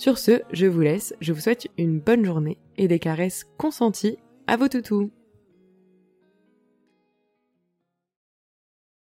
Sur 0.00 0.16
ce, 0.16 0.40
je 0.50 0.64
vous 0.64 0.80
laisse, 0.80 1.14
je 1.20 1.34
vous 1.34 1.40
souhaite 1.40 1.68
une 1.76 2.00
bonne 2.00 2.24
journée 2.24 2.56
et 2.78 2.88
des 2.88 2.98
caresses 2.98 3.44
consenties 3.58 4.16
à 4.46 4.56
vos 4.56 4.66
toutous. 4.66 5.10